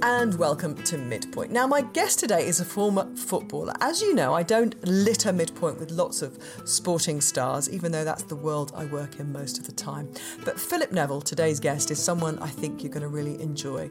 [0.00, 1.52] And welcome to Midpoint.
[1.52, 3.74] Now, my guest today is a former footballer.
[3.80, 8.22] As you know, I don't litter Midpoint with lots of sporting stars, even though that's
[8.22, 10.12] the world I work in most of the time.
[10.44, 13.90] But Philip Neville, today's guest, is someone I think you're going to really enjoy.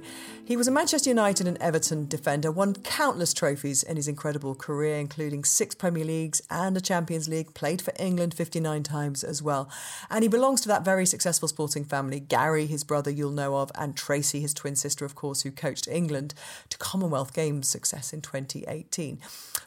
[0.52, 4.98] He was a Manchester United and Everton defender, won countless trophies in his incredible career,
[4.98, 9.70] including six Premier Leagues and a Champions League, played for England 59 times as well.
[10.10, 12.20] And he belongs to that very successful sporting family.
[12.20, 15.88] Gary, his brother, you'll know of, and Tracy, his twin sister, of course, who coached
[15.88, 16.34] England
[16.68, 19.20] to Commonwealth Games success in 2018.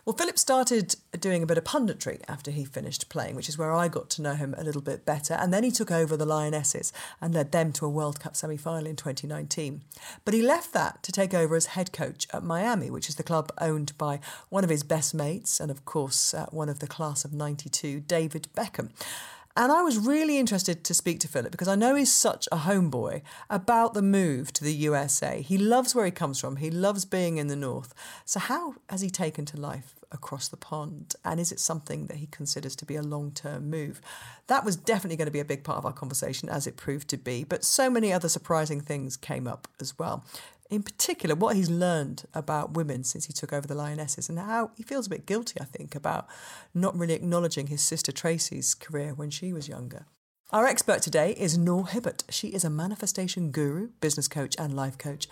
[0.05, 3.73] Well, Philip started doing a bit of punditry after he finished playing, which is where
[3.73, 5.33] I got to know him a little bit better.
[5.33, 8.59] And then he took over the Lionesses and led them to a World Cup semi
[8.59, 9.81] final in 2019.
[10.27, 13.23] But he left that to take over as head coach at Miami, which is the
[13.23, 16.87] club owned by one of his best mates and, of course, uh, one of the
[16.87, 18.91] class of 92, David Beckham.
[19.57, 22.57] And I was really interested to speak to Philip because I know he's such a
[22.57, 25.43] homeboy about the move to the USA.
[25.43, 27.95] He loves where he comes from, he loves being in the North.
[28.25, 31.15] So, how has he taken to life across the pond?
[31.25, 34.01] And is it something that he considers to be a long term move?
[34.49, 37.07] That was definitely going to be a big part of our conversation, as it proved
[37.11, 37.45] to be.
[37.45, 40.25] But so many other surprising things came up as well
[40.71, 44.71] in particular, what he's learned about women since he took over the Lionesses and how
[44.77, 46.27] he feels a bit guilty, I think, about
[46.73, 50.07] not really acknowledging his sister Tracy's career when she was younger.
[50.55, 52.23] Our expert today is Noor Hibbert.
[52.31, 55.27] She is a manifestation guru, business coach, and life coach.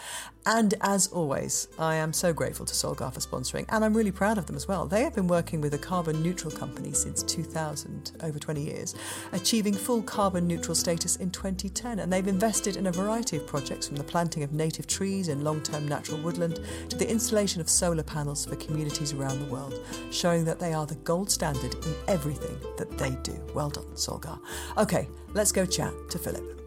[0.44, 4.36] And as always, I am so grateful to Solgar for sponsoring, and I'm really proud
[4.36, 4.84] of them as well.
[4.84, 8.96] They have been working with a carbon neutral company since 2000, over 20 years,
[9.30, 12.00] achieving full carbon neutral status in 2010.
[12.00, 15.44] And they've invested in a variety of projects from the planting of native trees in
[15.44, 16.58] long term natural woodland
[16.88, 20.84] to the installation of solar panels for communities around the world, showing that they are
[20.84, 23.40] the gold standard in everything that they do.
[23.54, 24.40] Well done, Solgar.
[24.76, 26.60] Okay, let's go chat to Philip.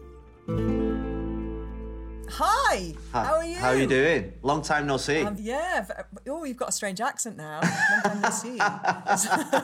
[2.28, 3.54] Hi, how are you?
[3.54, 4.32] How are you doing?
[4.42, 5.22] Long time no see.
[5.22, 5.86] Um, yeah.
[6.28, 7.60] Oh, you've got a strange accent now.
[7.62, 8.58] Long time no see.
[8.60, 9.62] I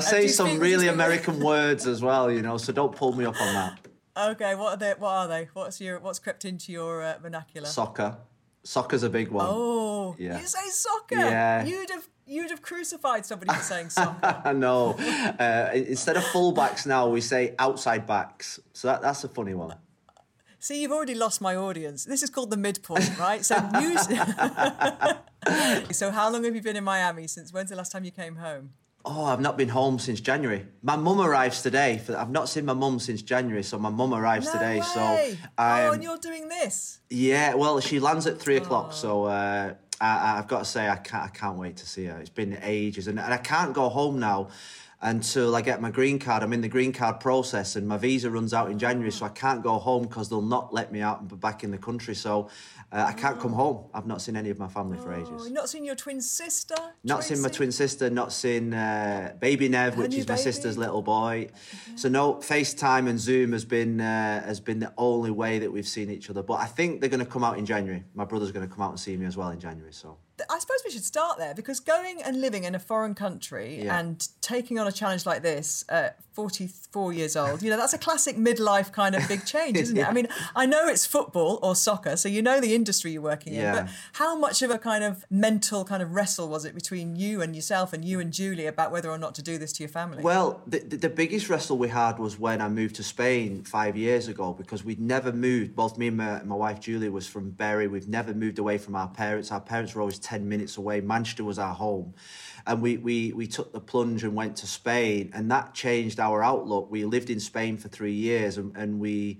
[0.02, 2.94] say some speak- really do you speak- American words as well, you know, so don't
[2.96, 3.78] pull me up on that.
[4.16, 4.94] Okay, what are they?
[4.98, 5.48] What are they?
[5.52, 7.66] What's your what's crept into your uh, vernacular?
[7.66, 8.16] Soccer.
[8.62, 9.46] Soccer's a big one.
[9.48, 10.40] Oh, Yeah.
[10.40, 11.16] you say soccer?
[11.16, 11.64] Yeah.
[11.64, 13.90] You'd have you'd have crucified somebody for saying.
[13.96, 14.96] I know.
[15.38, 18.60] Uh, instead of fullbacks now, we say outside backs.
[18.72, 19.74] So that, that's a funny one.
[20.58, 22.04] See, you've already lost my audience.
[22.04, 23.44] This is called the midpoint, right?
[23.44, 24.00] So, news.
[25.96, 27.26] so, how long have you been in Miami?
[27.26, 28.70] Since when's the last time you came home?
[29.06, 30.64] Oh, I've not been home since January.
[30.82, 31.98] My mum arrives today.
[31.98, 34.76] For, I've not seen my mum since January, so my mum arrives No today.
[34.78, 34.84] way.
[34.86, 35.36] So, oh,
[35.88, 37.00] um, and you're doing this.
[37.10, 38.94] yeah, well, she lands at three o'clock, Oh.
[38.94, 42.18] so uh, I, I've got to say I can't, I can't wait to see her.
[42.18, 44.48] It's been ages, and, and I can't go home now
[45.04, 46.42] until I get my green card.
[46.42, 49.28] I'm in the green card process, and my visa runs out in January, so I
[49.28, 52.14] can't go home because they'll not let me out and be back in the country.
[52.14, 52.48] So
[52.90, 53.84] uh, I can't come home.
[53.92, 55.44] I've not seen any of my family for Oh, ages.
[55.44, 56.74] you've not seen your twin sister?
[57.04, 60.42] Not seen my twin sister, not seen uh, baby Nev, which new is my baby?
[60.42, 61.48] sister's little boy.
[61.96, 65.86] So no, FaceTime and Zoom has been uh, has been the only way that we've
[65.86, 66.42] seen each other.
[66.42, 68.04] But I think they're going to come out in January.
[68.14, 69.92] My brother's going to come out and see me as well in January.
[69.92, 70.16] So
[70.50, 73.98] I suppose we should start there because going and living in a foreign country Yeah.
[73.98, 77.98] and taking on a challenge like this at 44 years old, you know, that's a
[77.98, 80.06] classic midlife kind of big change, isn't it?
[80.06, 83.54] I mean, I know it's football or soccer, so you know the industry you're working
[83.54, 87.14] in, but how much of a kind of mental kind of wrestle was it between
[87.14, 89.84] you and yourself and you and Julie about whether or not to do this to
[89.84, 90.22] your family?
[90.22, 94.26] Well, the, the, biggest wrestle we had was when I moved to Spain five years
[94.26, 95.76] ago because we'd never moved.
[95.76, 97.86] Both me and my, my wife Julie was from Bury.
[97.86, 99.52] We've never moved away from our parents.
[99.52, 101.00] Our parents were always 10 minutes away.
[101.00, 102.14] Manchester was our home.
[102.66, 106.42] And we, we, we took the plunge and went to Spain, and that changed our
[106.42, 106.90] outlook.
[106.90, 109.38] We lived in Spain for three years, and, and we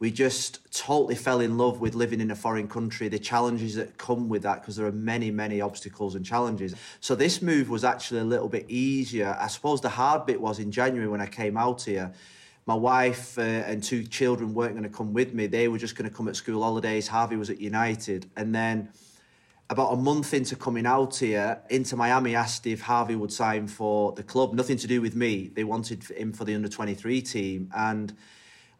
[0.00, 3.98] we just totally fell in love with living in a foreign country, the challenges that
[3.98, 6.74] come with that, because there are many, many obstacles and challenges.
[7.00, 9.36] So this move was actually a little bit easier.
[9.38, 12.14] I suppose the hard bit was in January when I came out here.
[12.64, 15.46] My wife uh, and two children weren't going to come with me.
[15.46, 17.06] They were just going to come at school holidays.
[17.06, 18.30] Harvey was at United.
[18.36, 18.88] And then
[19.70, 24.10] about a month into coming out here, Inter Miami asked if Harvey would sign for
[24.12, 24.52] the club.
[24.52, 25.52] Nothing to do with me.
[25.54, 27.70] They wanted him for the under 23 team.
[27.74, 28.12] And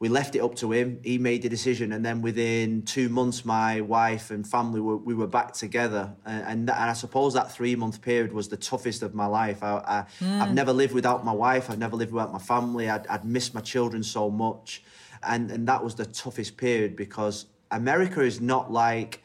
[0.00, 0.98] we left it up to him.
[1.04, 5.14] He made the decision, and then within two months, my wife and family were we
[5.14, 6.12] were back together.
[6.24, 9.62] And and, and I suppose that three month period was the toughest of my life.
[9.62, 10.38] I, I hmm.
[10.38, 11.68] have never lived without my wife.
[11.70, 12.88] I've never lived without my family.
[12.88, 14.82] I'd, I'd missed my children so much,
[15.22, 19.22] and and that was the toughest period because America is not like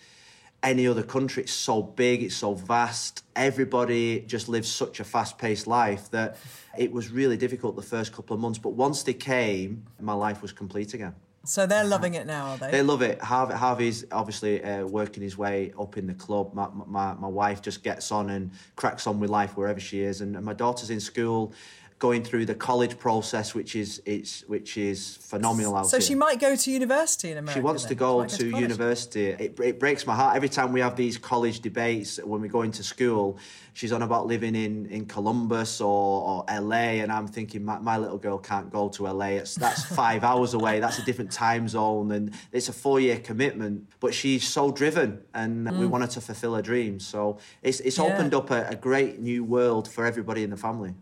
[0.66, 1.44] any other country.
[1.44, 3.24] It's so big, it's so vast.
[3.36, 6.38] Everybody just lives such a fast paced life that
[6.78, 8.58] it was really difficult the first couple of months.
[8.58, 11.14] But once they came, my life was complete again.
[11.46, 12.72] So they're loving it now, are they?
[12.72, 13.22] They love it.
[13.22, 16.56] Harvey, Harvey's obviously uh, working his way up in the club.
[16.56, 20.22] My, my, my wife just gets on and cracks on with life wherever she is.
[20.22, 21.54] And, and my daughter's in school
[21.98, 26.06] going through the college process, which is it's which is phenomenal out so here.
[26.06, 27.60] she might go to university in America.
[27.60, 27.90] She wants then.
[27.90, 29.26] to go She might to university.
[29.28, 32.64] It, it breaks my heart every time we have these college debates when we go
[32.64, 33.38] into school.
[33.74, 37.98] She's on about living in, in Columbus or, or LA, and I'm thinking my, my
[37.98, 39.26] little girl can't go to LA.
[39.42, 40.80] It's, that's five hours away.
[40.80, 43.88] That's a different time zone, and it's a four year commitment.
[44.00, 47.06] But she's so driven, and we want her to fulfill her dreams.
[47.08, 48.08] So it's it's Mm.
[48.08, 48.14] Yeah.
[48.14, 50.94] opened up a, a great new world for everybody in the family.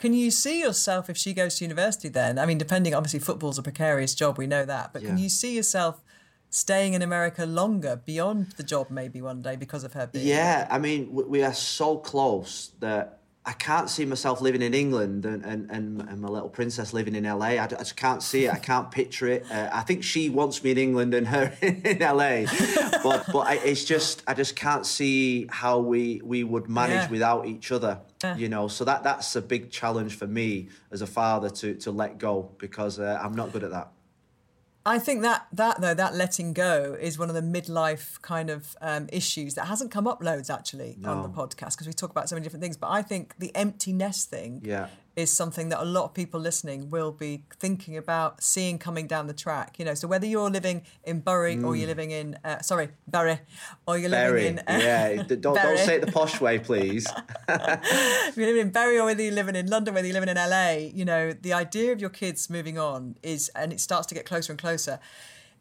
[0.00, 2.38] Can you see yourself if she goes to university then?
[2.38, 4.94] I mean, depending, obviously, football's a precarious job, we know that.
[4.94, 6.02] But can you see yourself
[6.48, 10.66] staying in America longer beyond the job maybe one day because of her being Yeah,
[10.70, 15.44] I mean, we are so close that I can't see myself living in England and,
[15.44, 17.58] and, and, and my little princess living in LA.
[17.62, 18.52] I just can't see it.
[18.54, 19.44] I can't picture it.
[19.50, 22.44] Uh, I think she wants me in England and her in LA,
[23.02, 27.10] but but I, it's just I just can't see how we we would manage Yeah.
[27.10, 28.00] without each other.
[28.22, 28.36] Yeah.
[28.36, 31.90] You know, so that that's a big challenge for me as a father to to
[31.90, 33.92] let go because uh, I'm not good at that.
[34.84, 38.76] I think that that though that letting go is one of the midlife kind of
[38.80, 42.28] um, issues that hasn't come up loads actually on the podcast because we talk about
[42.28, 42.76] so many different things.
[42.76, 44.88] But I think the empty nest thing Yeah.
[45.16, 49.26] Is something that a lot of people listening will be thinking about seeing coming down
[49.26, 49.78] the track.
[49.78, 53.40] You know, so whether you're living in Bury or you're living in uh, sorry Bury
[53.86, 57.06] or you're living in uh, yeah, don't don't say it the posh way, please.
[57.48, 60.36] if you're living in Bury or whether you're living in London, whether you're living in
[60.36, 64.14] LA, you know, the idea of your kids moving on is, and it starts to
[64.14, 65.00] get closer and closer.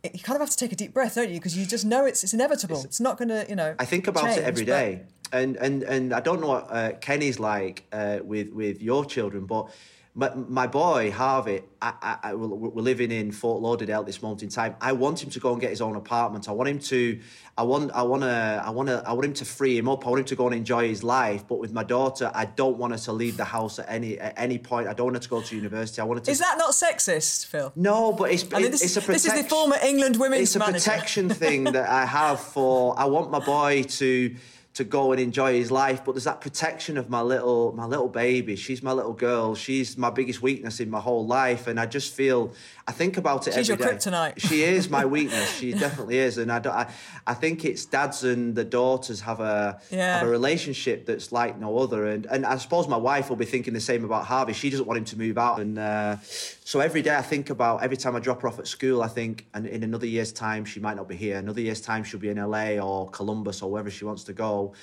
[0.03, 1.35] It, you kind of have to take a deep breath, don't you?
[1.35, 2.81] Because you just know it's it's inevitable.
[2.85, 3.75] It's, not going to, you know.
[3.79, 6.91] I think about change, it every day, and and and I don't know what uh,
[7.01, 9.69] Kenny's like uh, with with your children, but.
[10.15, 14.41] My, my boy Harvey, I, I, I, we're living in Fort Lauderdale at this moment
[14.41, 14.75] in time.
[14.81, 16.49] I want him to go and get his own apartment.
[16.49, 17.19] I want him to,
[17.57, 20.05] I want, I want to, I want to, I want him to free him up.
[20.05, 21.47] I want him to go and enjoy his life.
[21.47, 24.33] But with my daughter, I don't want her to leave the house at any at
[24.35, 24.87] any point.
[24.87, 26.01] I don't want her to go to university.
[26.01, 26.31] I want her to.
[26.31, 27.71] Is that not sexist, Phil?
[27.75, 30.79] no, but it's this, it's a this is the former England women's it's a manager.
[30.79, 32.99] protection thing that I have for.
[32.99, 34.35] I want my boy to
[34.73, 38.07] to go and enjoy his life, but there's that protection of my little my little
[38.07, 38.55] baby.
[38.55, 39.55] She's my little girl.
[39.55, 42.53] She's my biggest weakness in my whole life, and I just feel.
[42.89, 43.61] I think about it every day.
[43.61, 43.97] She's every your day.
[43.99, 44.39] kryptonite.
[44.49, 45.47] She is my weakness.
[45.57, 46.85] She definitely is, and I, don't, I
[47.27, 50.17] I think it's dads and the daughters have a Yeah.
[50.19, 53.45] have a relationship that's like no other, and and I suppose my wife will be
[53.45, 54.53] thinking the same about Harvey.
[54.53, 56.15] She doesn't want him to move out, and uh,
[56.71, 59.07] so every day I think about every time I drop her off at school, I
[59.07, 61.37] think, and in another year's time she might not be here.
[61.37, 64.73] Another year's time she'll be in LA or Columbus or wherever she wants to go,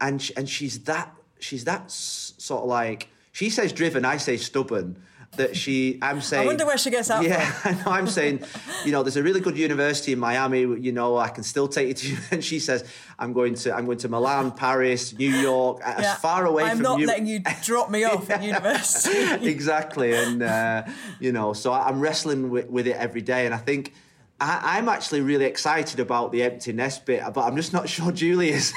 [0.00, 4.36] and sh- and she's that she's that sort of like she says driven, I say
[4.36, 4.96] stubborn.
[5.36, 6.42] That she, I'm saying.
[6.42, 7.82] I wonder where she gets that Yeah, I know.
[7.86, 8.40] I'm saying,
[8.84, 10.60] you know, there's a really good university in Miami.
[10.60, 12.22] You know, I can still take you to.
[12.32, 12.84] And she says,
[13.18, 16.82] I'm going to, I'm going to Milan, Paris, New York, as far away I'm from
[16.82, 17.06] not you.
[17.06, 19.48] letting you drop me off at university.
[19.48, 20.82] exactly, and uh,
[21.18, 23.94] you know, so I'm wrestling with, with it every day, and I think.
[24.42, 28.10] I, I'm actually really excited about the empty nest bit, but I'm just not sure
[28.10, 28.72] Julie is.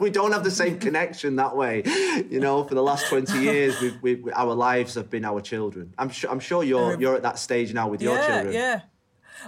[0.00, 1.82] we don't have the same connection that way.
[2.30, 5.94] You know, for the last 20 years, we've, we've, our lives have been our children.
[5.98, 8.54] I'm sure, I'm sure you're, um, you're at that stage now with your yeah, children.
[8.54, 8.80] yeah.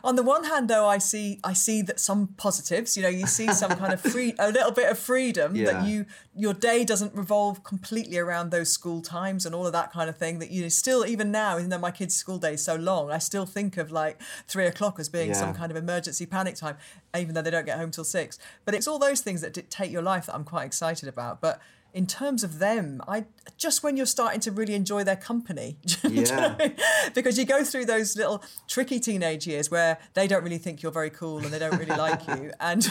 [0.05, 2.97] On the one hand, though, I see I see that some positives.
[2.97, 5.73] You know, you see some kind of free, a little bit of freedom Yeah.
[5.73, 9.93] that you your day doesn't revolve completely around those school times and all of that
[9.93, 10.39] kind of thing.
[10.39, 13.11] That you know, still even now, even though my kids' school day is so long,
[13.11, 16.77] I still think of like three o'clock as being some kind of emergency panic time,
[17.17, 18.39] even though they don't get home till six.
[18.65, 21.41] But it's all those things that dictate your life that I'm quite excited about.
[21.41, 21.61] But
[21.95, 23.25] in terms of them, I
[23.59, 26.49] just when you're starting to really enjoy their company, do you know Yeah.
[26.53, 26.77] what I mean?
[27.15, 30.93] because you go through those little tricky teenage years where they don't really think you're
[30.93, 32.89] very cool and they don't really like you, and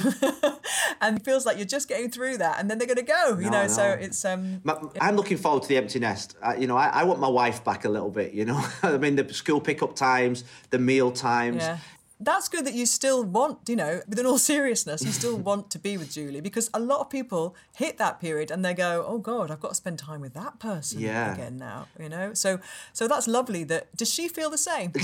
[1.01, 3.37] and it feels like you're just getting through that, and then they're going to go,
[3.39, 3.67] you No, know.
[3.67, 6.35] So it's um, My, I'm looking forward to the empty nest.
[6.41, 8.33] I, you know, I, I want my wife back a little bit.
[8.33, 11.63] You know, I mean, the school pickup times, the meal times.
[11.63, 11.77] yeah.
[12.23, 15.71] That's good that you still want, you know, with in all seriousness, you still want
[15.71, 19.03] to be with Julie because a lot of people hit that period and they go,
[19.07, 21.33] "Oh God, I've got to spend time with that person Yeah.
[21.33, 22.33] again now," you know.
[22.33, 22.59] So,
[22.93, 23.63] so that's lovely.
[23.63, 24.93] That does she feel the same?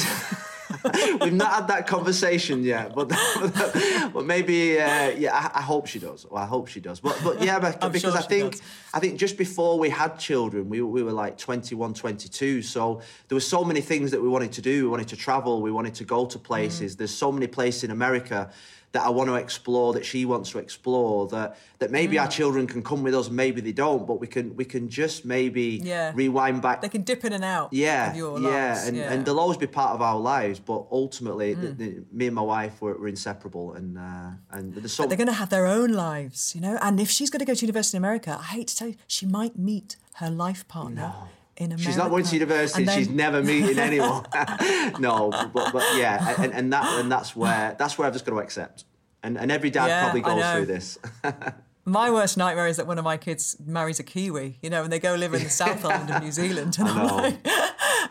[1.21, 3.09] We've not had that conversation yet, but
[4.13, 5.33] but maybe uh, yeah.
[5.33, 6.25] I, I, hope she does.
[6.29, 6.99] Well, I hope she does.
[6.99, 8.61] But but yeah, but, because sure I think does.
[8.93, 12.61] I think just before we had children, we we were like 21, 22.
[12.61, 14.83] So there were so many things that we wanted to do.
[14.83, 15.61] We wanted to travel.
[15.61, 16.95] We wanted to go to places.
[16.95, 16.97] Mm.
[16.97, 18.51] There's so many places in America
[18.93, 22.21] that I want to explore, that she wants to explore, that that maybe mm.
[22.21, 25.25] our children can come with us, maybe they don't, but we can we can just
[25.25, 26.11] maybe yeah.
[26.15, 26.81] rewind back.
[26.81, 27.73] They can dip in and out.
[27.73, 29.11] Yeah, yeah, and, yeah.
[29.11, 30.59] and they'll always be part of our lives.
[30.59, 31.61] But ultimately, mm.
[31.61, 35.03] the, the, me and my wife were, were inseparable, and uh, and so.
[35.03, 36.77] But they're going to have their own lives, you know.
[36.81, 38.95] And if she's going to go to university in America, I hate to tell you,
[39.05, 41.13] she might meet her life partner.
[41.13, 41.29] No.
[41.57, 41.83] In America.
[41.83, 42.83] She's not going to university.
[42.83, 42.97] Then...
[42.97, 44.25] She's never meeting anyone.
[44.99, 48.33] no, but, but yeah, and, and that and that's where that's where I've just got
[48.33, 48.85] to accept.
[49.23, 50.97] And, and every dad yeah, probably goes through this.
[51.87, 54.91] my worst nightmare is that one of my kids marries a Kiwi, you know, and
[54.91, 56.75] they go live in the South Island of New Zealand.
[56.77, 57.15] And I know.
[57.15, 57.47] Like,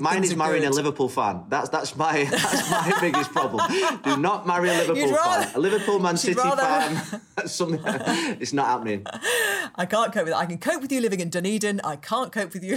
[0.01, 0.73] Mine is marrying good.
[0.73, 1.45] a Liverpool fan.
[1.49, 3.71] That's that's my that's my biggest problem.
[4.03, 5.57] Do not marry a Liverpool rather, fan.
[5.57, 6.63] A Liverpool Man City rather...
[6.63, 7.47] fan.
[7.47, 7.81] Something,
[8.41, 9.07] it's not happening.
[9.75, 10.37] I can't cope with it.
[10.37, 11.81] I can cope with you living in Dunedin.
[11.85, 12.77] I can't cope with you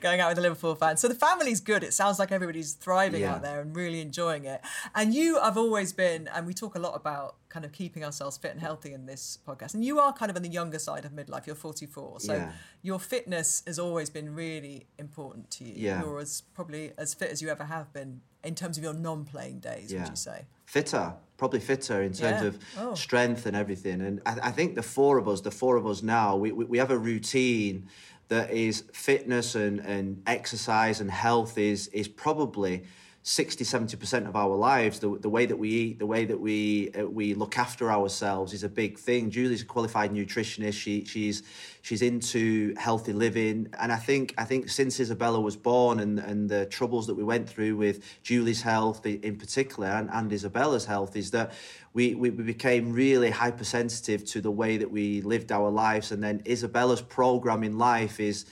[0.00, 0.96] going out with a Liverpool fan.
[0.98, 1.82] So the family's good.
[1.82, 3.34] It sounds like everybody's thriving yeah.
[3.34, 4.60] out there and really enjoying it.
[4.94, 8.36] And you have always been, and we talk a lot about kind of keeping ourselves
[8.36, 9.74] fit and healthy in this podcast.
[9.74, 11.46] And you are kind of on the younger side of midlife.
[11.46, 12.52] You're 44, so yeah.
[12.82, 15.74] your fitness has always been really important to you.
[15.76, 16.02] Yeah.
[16.02, 19.60] You're as probably as fit as you ever have been in terms of your non-playing
[19.60, 19.92] days.
[19.92, 20.02] Yeah.
[20.02, 20.44] Would you say?
[20.66, 22.48] Fitter, probably fitter in terms yeah.
[22.48, 22.94] of oh.
[22.94, 24.00] strength and everything.
[24.00, 26.64] And I, I, think the four of us, the four of us now, we, we,
[26.64, 27.88] we have a routine
[28.28, 32.82] that is fitness and, and exercise and health is is probably
[33.28, 36.92] 60 70% of our lives the, the way that we eat the way that we
[36.92, 39.30] uh, we look after ourselves is a big thing.
[39.30, 40.74] Julie's a qualified nutritionist.
[40.74, 41.42] She she's
[41.82, 43.66] she's into healthy living.
[43.80, 47.24] And i think i think since isabella was born and and the troubles that we
[47.24, 51.52] went through with julie's health in particular and, and isabella's health is that
[51.96, 56.12] we, we became really hypersensitive to the way that we lived our lives.
[56.12, 58.44] And then isabella's program in life is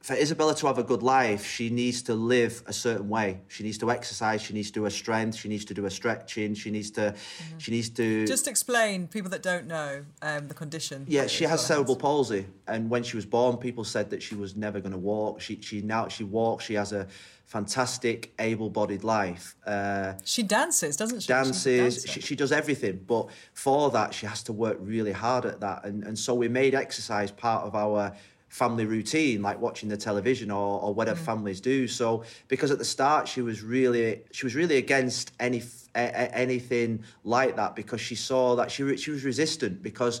[0.00, 3.40] for Isabella to have a good life, she needs to live a certain way.
[3.48, 4.40] She needs to exercise.
[4.40, 5.36] She needs to do a strength.
[5.36, 6.54] She needs to do a stretching.
[6.54, 7.00] She needs to.
[7.00, 7.58] Mm-hmm.
[7.58, 8.26] She needs to.
[8.26, 11.04] Just explain people that don't know um, the condition.
[11.06, 14.56] Yeah, she has cerebral palsy, and when she was born, people said that she was
[14.56, 15.42] never going to walk.
[15.42, 16.64] She she now she walks.
[16.64, 17.06] She has a
[17.44, 19.56] fantastic, able-bodied life.
[19.66, 21.26] Uh, she dances, doesn't she?
[21.26, 22.06] Dances.
[22.08, 25.84] She, she, does everything, but for that, she has to work really hard at that,
[25.84, 28.14] and and so we made exercise part of our
[28.50, 31.24] family routine, like watching the television or, or whatever mm.
[31.24, 31.86] families do.
[31.88, 35.62] So because at the start she was really she was really against any
[35.94, 40.20] anything like that because she saw that she she was resistant because.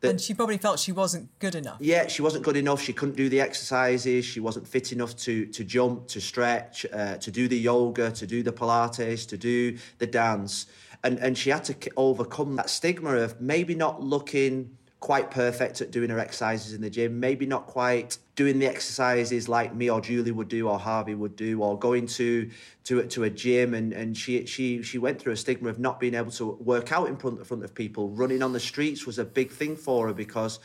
[0.00, 1.78] The, and she probably felt she wasn't good enough.
[1.80, 2.80] Yeah, she wasn't good enough.
[2.80, 4.24] She couldn't do the exercises.
[4.24, 8.24] She wasn't fit enough to to jump, to stretch, uh, to do the yoga, to
[8.24, 10.66] do the Pilates, to do the dance,
[11.02, 15.92] and and she had to overcome that stigma of maybe not looking quite perfect at
[15.92, 20.00] doing her exercises in the gym, maybe not quite doing the exercises like me or
[20.00, 22.50] Julie would do or Harvey would do, or going to
[22.84, 26.00] to to a gym and and she she she went through a stigma of not
[26.00, 28.10] being able to work out in front, in front of people.
[28.10, 30.58] Running on the streets was a big thing for her because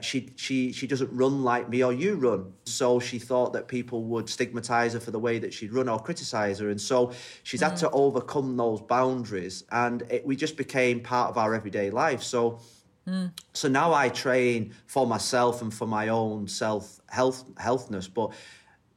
[0.00, 4.04] she she she doesn't run like me or you run so she thought that people
[4.04, 7.12] would stigmatize her for the way that she'd run or criticize her and so
[7.44, 7.68] she's mm.
[7.68, 12.22] had to overcome those boundaries and it, we just became part of our everyday life
[12.22, 12.60] so
[13.08, 13.30] Mm.
[13.52, 18.32] So now I train for myself and for my own self health healthness, but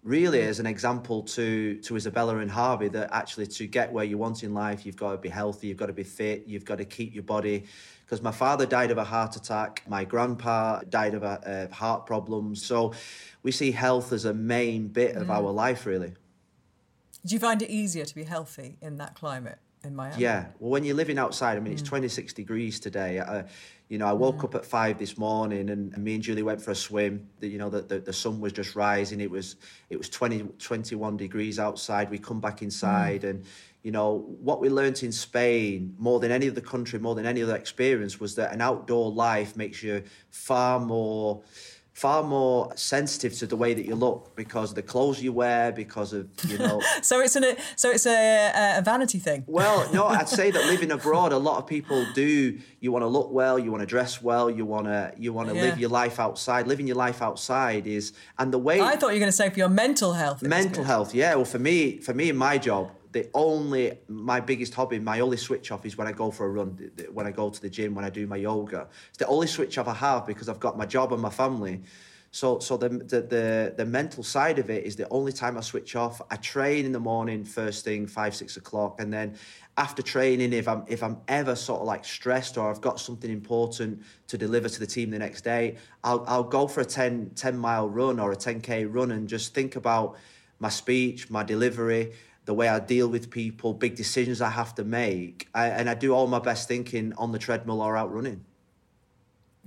[0.03, 4.17] really as an example to to Isabella and Harvey that actually to get where you
[4.17, 6.77] want in life, you've got to be healthy, you've got to be fit, you've got
[6.77, 7.65] to keep your body.
[8.05, 12.65] Because my father died of a heart attack, my grandpa died of a, heart problems.
[12.65, 12.93] So
[13.43, 15.29] we see health as a main bit of mm.
[15.29, 16.13] our life, really.
[17.23, 20.19] Do you find it easier to be healthy in that climate in Miami?
[20.23, 20.47] Yeah.
[20.57, 21.79] Well, when you're living outside, I mean, mm.
[21.79, 23.19] it's 26 degrees today.
[23.19, 23.43] Uh,
[23.89, 24.43] you know, I woke mm.
[24.45, 27.27] up at five this morning and, and, me and Julie went for a swim.
[27.39, 29.19] The, you know, the, the, the, sun was just rising.
[29.19, 29.55] It was
[29.89, 32.11] it was 20, 21 degrees outside.
[32.11, 33.31] We come back inside mm.
[33.31, 33.45] and,
[33.81, 37.41] you know, what we learnt in Spain more than any other country, more than any
[37.41, 41.41] other experience was that an outdoor life makes you far more
[41.99, 45.69] far more sensitive to the way that you look because of the clothes you wear,
[45.73, 46.81] because of you know.
[47.01, 49.43] so it's an so it's a, a vanity thing.
[49.47, 52.57] well, no, I'd say that living abroad, a lot of people do.
[52.79, 55.49] You want to look well, you want to dress well, you want to you want
[55.49, 55.63] to yeah.
[55.63, 56.67] live your life outside.
[56.67, 58.79] Living your life outside is and the way.
[58.79, 60.41] I thought you were going to say for your mental health.
[60.41, 61.35] Mental health, yeah.
[61.35, 65.37] Well, for me, for me in my job, the only my biggest hobby, my only
[65.37, 67.95] switch off is when I go for a run, when I go to the gym,
[67.95, 68.87] when I do my yoga.
[69.09, 71.81] It's the only switch off I have because I've got my job and my family.
[72.31, 75.61] So, so the, the, the the mental side of it is the only time I
[75.61, 76.21] switch off.
[76.29, 79.35] I train in the morning, first thing, five six o'clock, and then
[79.77, 83.31] after training, if I'm if I'm ever sort of like stressed or I've got something
[83.31, 87.31] important to deliver to the team the next day, I'll I'll go for a 10,
[87.33, 90.15] 10 mile run or a ten k run and just think about
[90.59, 92.11] my speech, my delivery,
[92.49, 95.93] the way I deal with people, big decisions I have to make, I, and I
[95.93, 98.43] do all my best thinking on the treadmill or out running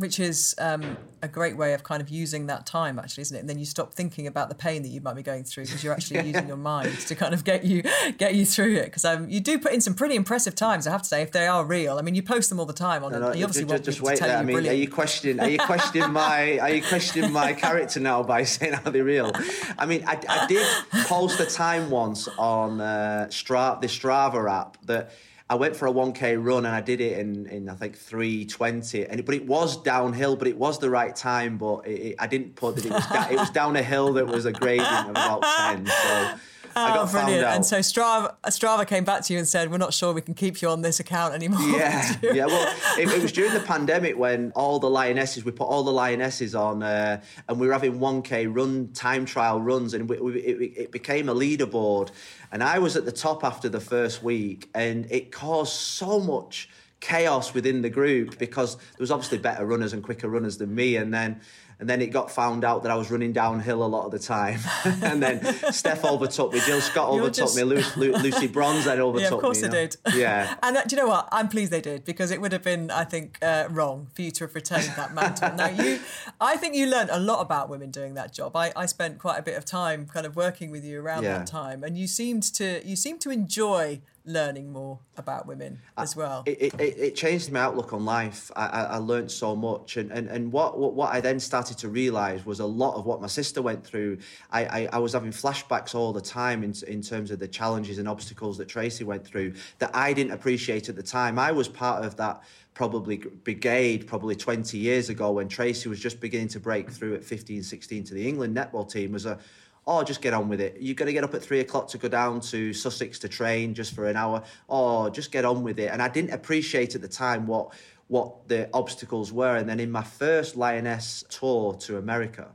[0.02, 3.40] which is um, a great way of kind of using that time actually isn't it?
[3.40, 5.82] And then you stop thinking about the pain that you might be going through because
[5.82, 7.82] you're actually using your mind to kind of get you
[8.18, 8.86] get you through it.
[8.86, 11.32] Because um, you do put in some pretty impressive times i have to say if
[11.32, 11.98] they are real.
[11.98, 13.84] I mean you post them all the time on no, no, you obviously just, want
[13.84, 14.36] just wait there.
[14.36, 14.76] I mean, brilliant.
[14.76, 18.74] are you questioning are you questioning my are you questioning my character now by saying
[18.74, 19.32] are they real?
[19.78, 20.66] I mean i, I did
[21.06, 25.12] post a time once on uh, Stra- the strava app that
[25.52, 29.04] I went for a 1k run and I did it in, in I think 320
[29.04, 32.26] and but it was downhill but it was the right time but it, it, I
[32.26, 35.10] didn't put that it was it was down a hill that was a gradient of
[35.10, 36.34] about 10 so
[36.76, 37.44] oh, brilliant.
[37.44, 40.34] And so Strava, Strava came back to you and said, We're not sure we can
[40.34, 41.60] keep you on this account anymore.
[41.72, 42.46] Yeah, yeah.
[42.46, 45.92] Well, it, it, was during the pandemic when all the lionesses, we put all the
[45.92, 50.40] lionesses on, uh, and we were having 1K run time trial runs, and we, we,
[50.40, 52.10] it, it became a leaderboard.
[52.50, 56.68] And I was at the top after the first week, and it caused so much
[57.02, 60.96] chaos within the group because there was obviously better runners and quicker runners than me,
[60.96, 61.40] and then
[61.82, 64.18] and then it got found out that I was running downhill a lot of the
[64.20, 64.60] time.
[64.84, 67.56] and then Steph overtook me, Jill Scott overtook just...
[67.56, 69.22] me, Lucy, Lucy Bronze then overtook me.
[69.22, 69.96] Yeah, of course me, they did.
[70.14, 70.54] Yeah.
[70.62, 71.28] and uh, do you know what?
[71.32, 74.30] I'm pleased they did because it would have been, I think, uh, wrong for you
[74.30, 75.56] to have retained that mantle.
[75.56, 75.98] now, you,
[76.40, 78.54] I think you learned a lot about women doing that job.
[78.54, 81.38] I, I spent quite a bit of time kind of working with you around yeah.
[81.38, 86.14] that time, and you seemed to you seemed to enjoy learning more about women as
[86.14, 86.44] well.
[86.46, 88.50] It, it, it changed my outlook on life.
[88.54, 91.78] I, I, I learned so much, and, and, and what, what, what I then started
[91.78, 94.18] to realise was a lot of what my sister went through.
[94.50, 97.98] I, I, I, was having flashbacks all the time in, in terms of the challenges
[97.98, 101.38] and obstacles that Tracy went through that I didn't appreciate at the time.
[101.38, 102.42] I was part of that
[102.74, 107.24] probably brigade probably 20 years ago when Tracy was just beginning to break through at
[107.24, 109.38] 15, 16 to the England netball team was a
[109.84, 110.76] or just get on with it.
[110.80, 113.74] You're going to get up at three o'clock to go down to Sussex to train
[113.74, 115.90] just for an hour, or just get on with it.
[115.92, 117.72] And I didn't appreciate at the time what
[118.08, 119.56] what the obstacles were.
[119.56, 122.48] And then in my first Lioness tour to America,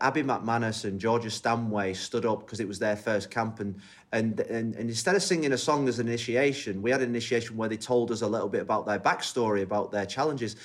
[0.00, 3.80] Abbie McManus and Georgia Stanway stood up because it was their first camp, and,
[4.12, 7.56] and and and instead of singing a song as an initiation, we had an initiation
[7.56, 10.56] where they told us a little bit about their backstory, about their challenges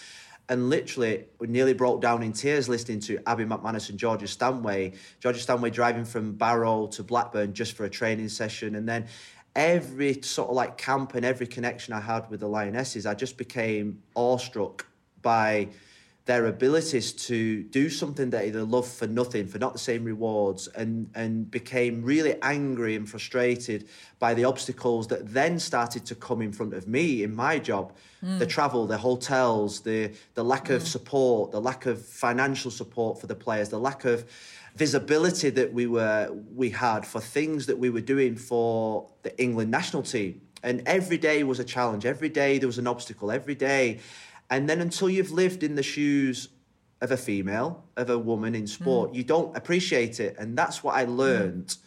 [0.50, 4.94] and literally nearly broke down in tears listening to Abbie McManus and Georgia Stanway.
[5.20, 8.76] Georgia Stanway driving from Barrow to Blackburn just for a training session.
[8.76, 9.06] And then
[9.56, 13.38] every sort of like camp and every connection I had with the Lionesses, I just
[13.38, 14.88] became awestruck
[15.22, 15.70] by
[16.30, 20.68] their abilities to do something that they love for nothing, for not the same rewards,
[20.68, 23.90] and, and became really angry and frustrated
[24.20, 27.94] by the obstacles that then started to come in front of me in my job.
[28.24, 28.38] Mm.
[28.38, 30.76] The travel, the hotels, the, the lack mm.
[30.76, 34.24] of support, the lack of financial support for the players, the lack of
[34.76, 39.72] visibility that we were we had for things that we were doing for the England
[39.72, 40.42] national team.
[40.62, 42.06] And every day was a challenge.
[42.06, 43.32] Every day there was an obstacle.
[43.32, 44.00] Every day
[44.50, 46.50] and then until you've lived in the shoes
[47.02, 49.16] of a female, of a woman in sport, mm.
[49.16, 50.36] you don't appreciate it.
[50.38, 51.12] And that's what I hmm.
[51.12, 51.68] learned.
[51.68, 51.78] Mm.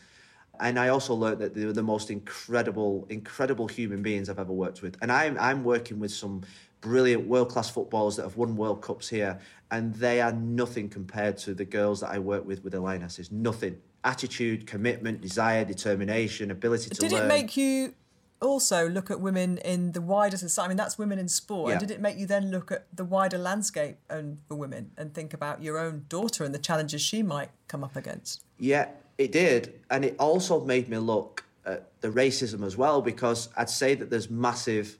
[0.60, 4.52] And I also learned that they were the most incredible, incredible human beings I've ever
[4.52, 4.96] worked with.
[5.02, 6.42] And I'm, I'm working with some
[6.80, 9.40] brilliant world class footballers that have won World Cups here.
[9.70, 13.32] And they are nothing compared to the girls that I work with with the Lionesses.
[13.32, 13.78] Nothing.
[14.04, 17.24] Attitude, commitment, desire, determination, ability to Did learn.
[17.24, 17.94] it make you
[18.42, 20.66] also look at women in the wider society.
[20.66, 21.68] I mean, that's women in sport.
[21.68, 21.78] Yeah.
[21.78, 25.14] And did it make you then look at the wider landscape and for women and
[25.14, 28.42] think about your own daughter and the challenges she might come up against?
[28.58, 29.80] Yeah, it did.
[29.90, 34.10] And it also made me look at the racism as well, because I'd say that
[34.10, 34.98] there's massive,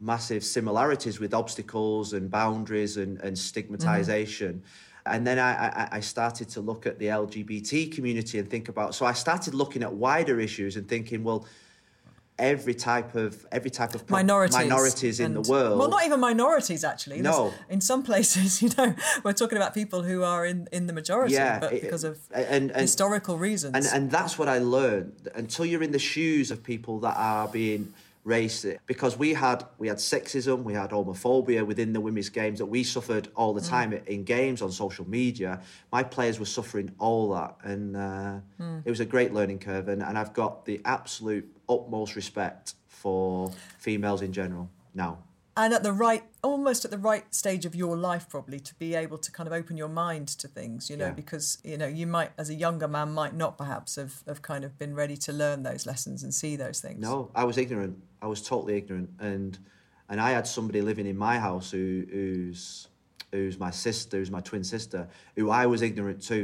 [0.00, 4.54] massive similarities with obstacles and boundaries and, and stigmatization.
[4.54, 5.14] Mm-hmm.
[5.14, 8.94] And then I, I, I, started to look at the LGBT community and think about.
[8.94, 11.44] So I started looking at wider issues and thinking, well,
[12.42, 15.78] every type of every type of minorities, minorities in the world.
[15.78, 17.22] Well, not even minorities actually.
[17.22, 20.86] no, There's, in some places, you know, we're talking about people who are in, in
[20.88, 23.74] the majority, yeah, but it, because of and, and, historical reasons.
[23.76, 25.28] And and that's what I learned.
[25.34, 27.94] Until you're in the shoes of people that are being
[28.26, 32.66] racist, because we had we had sexism, we had homophobia within the women's games that
[32.66, 33.68] we suffered all the mm.
[33.68, 35.60] time in games on social media.
[35.92, 38.82] My players were suffering all that, and uh, mm.
[38.84, 39.88] it was a great learning curve.
[39.88, 45.18] And, and I've got the absolute utmost respect for females in general now.
[45.56, 48.94] and at the right almost at the right stage of your life probably to be
[48.94, 51.22] able to kind of open your mind to things you know Yeah.
[51.22, 54.64] because you know you might as a younger man might not perhaps have, have kind
[54.64, 57.94] of been ready to learn those lessons and see those things No, I was ignorant.
[58.22, 59.58] I was totally ignorant, and
[60.08, 62.88] and I had somebody living in my house who who's
[63.32, 65.00] who's my sister, who's my twin sister,
[65.36, 66.38] who I was ignorant to,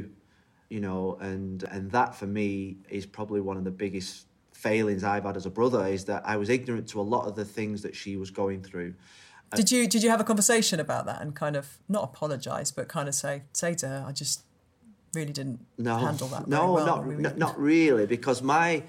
[0.75, 4.27] you know, and and that for me is probably one of the biggest
[4.59, 7.37] failings I've had as a brother is that I was ignorant to a lot of
[7.37, 8.94] the things that she was going through.
[9.53, 12.71] Uh, did you did you have a conversation about that and kind of not apologize
[12.71, 14.42] but kind of say say to her i just
[15.14, 18.83] really didn't no, handle that no, well not we not really, because my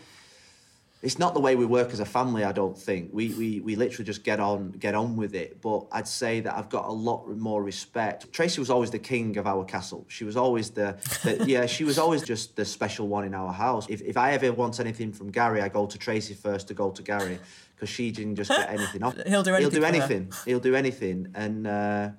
[1.01, 2.43] it's not the way we work as a family.
[2.43, 5.61] I don't think we we we literally just get on get on with it.
[5.61, 8.31] But I'd say that I've got a lot more respect.
[8.33, 10.05] Tracy was always the king of our castle.
[10.09, 11.65] She was always the, the yeah.
[11.67, 13.87] She was always just the special one in our house.
[13.89, 16.91] If if I ever want anything from Gary, I go to Tracy first to go
[16.91, 17.39] to Gary
[17.75, 19.15] because she didn't just get anything off.
[19.25, 20.33] He'll do He'll do anything anything.
[20.45, 21.31] He'll do anything.
[21.33, 21.65] And.
[21.65, 22.09] Uh,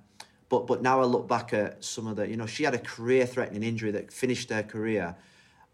[0.48, 2.78] but but now I look back at some of the, you know, she had a
[2.78, 5.14] career-threatening injury that finished her career,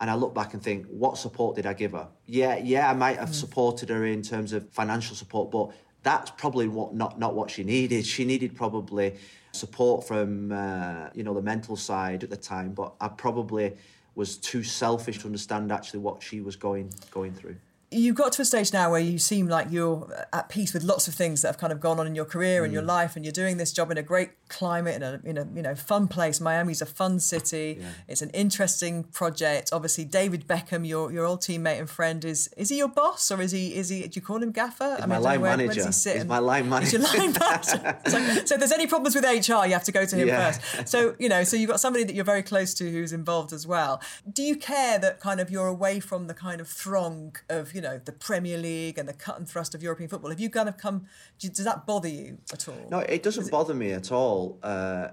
[0.01, 2.09] and I look back and think, what support did I give her?
[2.27, 5.71] Yeah, yeah, I might have supported her in terms of financial support, but
[6.03, 8.07] that's probably what not not what she needed.
[8.07, 9.17] She needed probably
[9.53, 13.77] support from uh, you know the mental side at the time, but I probably
[14.15, 17.57] was too selfish to understand actually what she was going going through.
[17.91, 21.07] You've got to a stage now where you seem like you're at peace with lots
[21.09, 22.87] of things that have kind of gone on in your career and your Mm.
[22.89, 25.63] life, and you're doing this job in a great climate in a in a you
[25.63, 26.41] know fun place.
[26.41, 27.81] Miami's a fun city.
[28.09, 29.71] It's an interesting project.
[29.73, 33.41] Obviously, David Beckham, your your old teammate and friend, is is he your boss or
[33.41, 34.03] is he is he?
[34.03, 34.97] Do you call him Gaffer?
[34.99, 35.67] He's my I don't line where, manager.
[35.69, 36.17] Where does he sit?
[36.17, 37.19] He's my line He's your manager.
[37.19, 37.99] line manager.
[38.07, 40.53] so, so if there's any problems with HR, you have to go to him Yeah.
[40.53, 40.89] first.
[40.89, 43.67] So you know, so you've got somebody that you're very close to who's involved as
[43.67, 44.01] well.
[44.31, 47.83] Do you care that kind of you're away from the kind of throng of you
[47.83, 50.31] know the Premier League and the cut and thrust of European football?
[50.31, 51.07] Have you kind of come?
[51.39, 52.89] do Does that bother you at all?
[52.91, 54.59] No, it doesn't bother me at all.
[54.63, 55.09] Uh,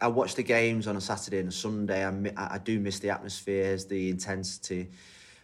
[0.00, 2.06] I watch the games on a Saturday and a Sunday.
[2.06, 4.88] I, I do miss the atmospheres, the intensity.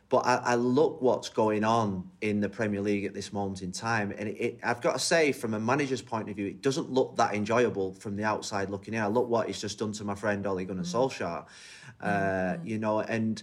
[0.09, 3.73] But I, I look what's going on in the Premier League at this moment in
[3.73, 6.63] time, and it, it, I've got to say, from a manager's point of view, it
[6.63, 9.03] doesn't look that enjoyable from the outside looking in.
[9.03, 11.45] I look what he's just done to my friend Ole Gunnar Solskjaer,
[12.01, 13.43] uh, you know, and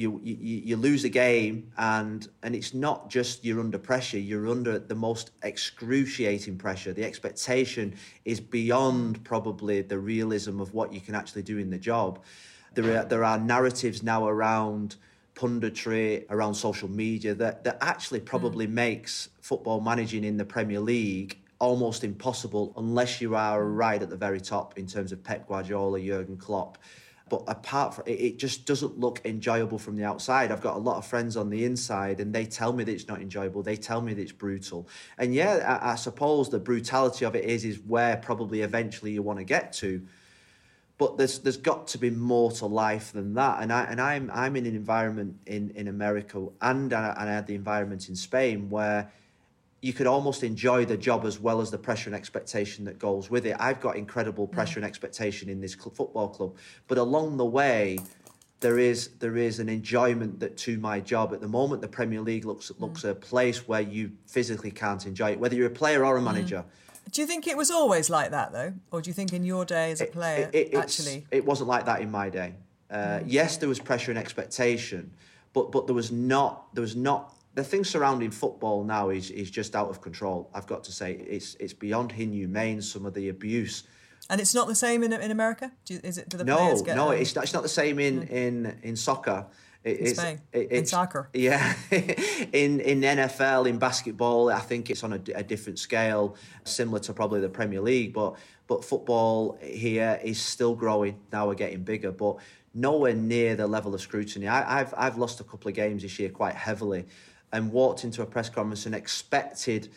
[0.00, 4.48] you, you you lose a game and and it's not just you're under pressure you're
[4.48, 6.92] under the most excruciating pressure.
[6.94, 11.78] The expectation is beyond probably the realism of what you can actually do in the
[11.78, 12.24] job.
[12.74, 14.96] There are there are narratives now around
[15.34, 18.26] punditry around social media that that actually hmm.
[18.26, 24.08] probably makes football managing in the Premier League almost impossible unless you are right at
[24.08, 26.78] the very top in terms of Pep Guardiola Jurgen Klopp
[27.30, 30.50] but apart from it, it just doesn't look enjoyable from the outside.
[30.50, 33.08] I've got a lot of friends on the inside, and they tell me that it's
[33.08, 33.62] not enjoyable.
[33.62, 37.44] They tell me that it's brutal, and yeah, I, I suppose the brutality of it
[37.44, 40.06] is is where probably eventually you want to get to.
[40.98, 44.30] But there's there's got to be more to life than that, and I and I'm
[44.34, 48.16] I'm in an environment in in America, and I, and I had the environment in
[48.16, 49.10] Spain where
[49.82, 53.30] you could almost enjoy the job as well as the pressure and expectation that goes
[53.30, 53.56] with it.
[53.58, 56.54] I've got incredible pressure and expectation in this cl- football club,
[56.86, 57.98] but along the way,
[58.60, 61.32] there is there is an enjoyment that to my job.
[61.32, 65.30] At the moment, the Premier League looks looks a place where you physically can't enjoy
[65.32, 66.62] it, whether you're a player or a manager.
[67.10, 69.64] Do you think it was always like that though, or do you think in your
[69.64, 71.26] day as a player It- it- it's- actually?
[71.30, 72.54] it wasn't like that in my day.
[72.90, 75.10] Uh, Yes, there was pressure and expectation,
[75.54, 79.50] but but there was not there was not the thing surrounding football now is is
[79.50, 80.50] just out of control.
[80.54, 82.82] I've got to say it's it's beyond inhumane.
[82.82, 83.84] Some of the abuse.
[84.28, 85.72] And it's not the same in in America.
[85.84, 86.28] Do you, is it?
[86.28, 86.94] Do the No, get?
[86.96, 89.46] no, um, it's not, it's not the same in in in soccer.
[89.82, 91.30] It, In it's- Spain, it- in soccer.
[91.34, 91.74] Yeah,
[92.52, 97.12] in in NFL, in basketball, I think it's on a, a different scale, similar to
[97.12, 98.12] probably the Premier League.
[98.12, 98.36] But
[98.66, 101.18] but football here is still growing.
[101.32, 102.36] Now we're getting bigger, but
[102.74, 104.46] nowhere near the level of scrutiny.
[104.48, 107.06] I, I've I've lost a couple of games this year quite heavily,
[107.52, 109.88] and walked into a press conference and expected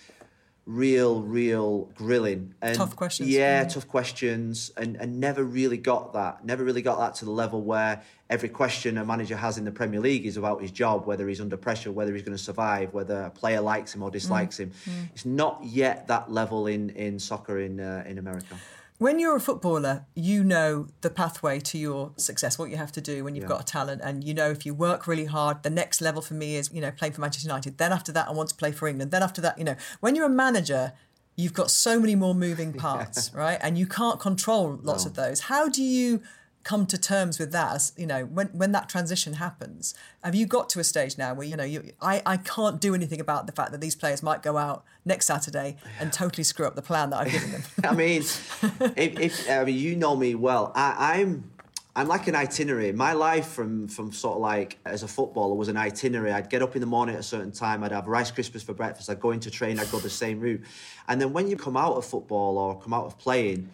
[0.65, 3.29] real, real grilling and Tough questions.
[3.29, 3.73] Yeah, Mm.
[3.73, 6.45] tough questions, and and never really got that.
[6.45, 9.71] Never really got that to the level where every question a manager has in the
[9.71, 12.93] Premier League is about his job, whether he's under pressure, whether he's going to survive,
[12.93, 14.71] whether a player likes him or dislikes him.
[15.13, 18.55] It's not yet that level in in soccer in uh, in America.
[19.03, 23.01] When you're a footballer, you know the pathway to your success, what you have to
[23.01, 23.49] do when you've Yeah.
[23.49, 26.35] got a talent, and you know if you work really hard, the next level for
[26.35, 27.77] me is you know playing for Manchester United.
[27.79, 29.11] Then after that, I want to play for England.
[29.11, 30.93] Then after that, you know, when you're a manager,
[31.35, 33.57] you've got so many more moving parts, right?
[33.61, 35.41] And you can't control lots of those.
[35.51, 36.21] How do you
[36.63, 40.45] come to terms with that as you know when when that transition happens have you
[40.45, 43.47] got to a stage now where you know you I, I can't do anything about
[43.47, 46.81] the fact that these players might go out next Saturday and totally screw up the
[46.81, 48.21] plan that I've given them I mean
[48.95, 51.51] if, if I mean you know me well I, I'm
[51.95, 52.91] I'm like an itinerary.
[52.91, 56.31] My life from from sort of like as a footballer was an itinerary.
[56.31, 57.83] I'd get up in the morning at a certain time.
[57.83, 59.11] I'd have Rice Krispies for breakfast.
[59.11, 59.79] I'd go into train.
[59.79, 60.61] I'd go the same route.
[61.07, 63.69] And then when you come out of football or come out of playing,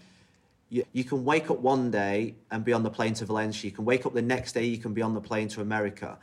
[0.70, 3.70] you, you can wake up one day and be on the plane to Valencia.
[3.70, 4.66] You can wake up the next day.
[4.66, 6.20] You can be on the plane to America.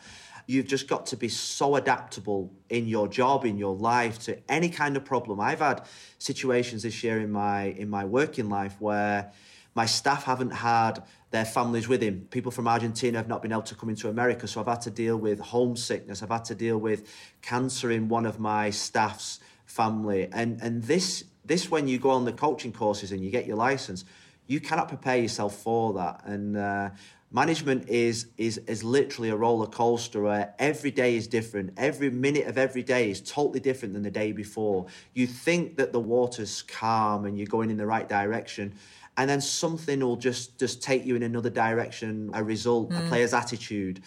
[0.46, 4.68] You've just got to be so adaptable in your job, in your life, to any
[4.68, 5.40] kind of problem.
[5.40, 5.82] I've had
[6.18, 9.32] situations this year in my in my working life where
[9.74, 12.28] my staff haven't had their families with him.
[12.30, 14.90] People from Argentina have not been able to come into America, so I've had to
[14.92, 16.22] deal with homesickness.
[16.22, 21.24] I've had to deal with cancer in one of my staff's family, and and this
[21.44, 24.04] this when you go on the coaching courses and you get your license
[24.46, 26.22] you cannot prepare yourself for that.
[26.24, 26.90] And uh,
[27.30, 31.72] management is is is literally a roller coaster where every day is different.
[31.76, 34.86] Every minute of every day is totally different than the day before.
[35.14, 38.74] You think that the water's calm and you're going in the right direction.
[39.18, 43.04] And then something will just just take you in another direction, a result, mm.
[43.04, 44.02] a player's attitude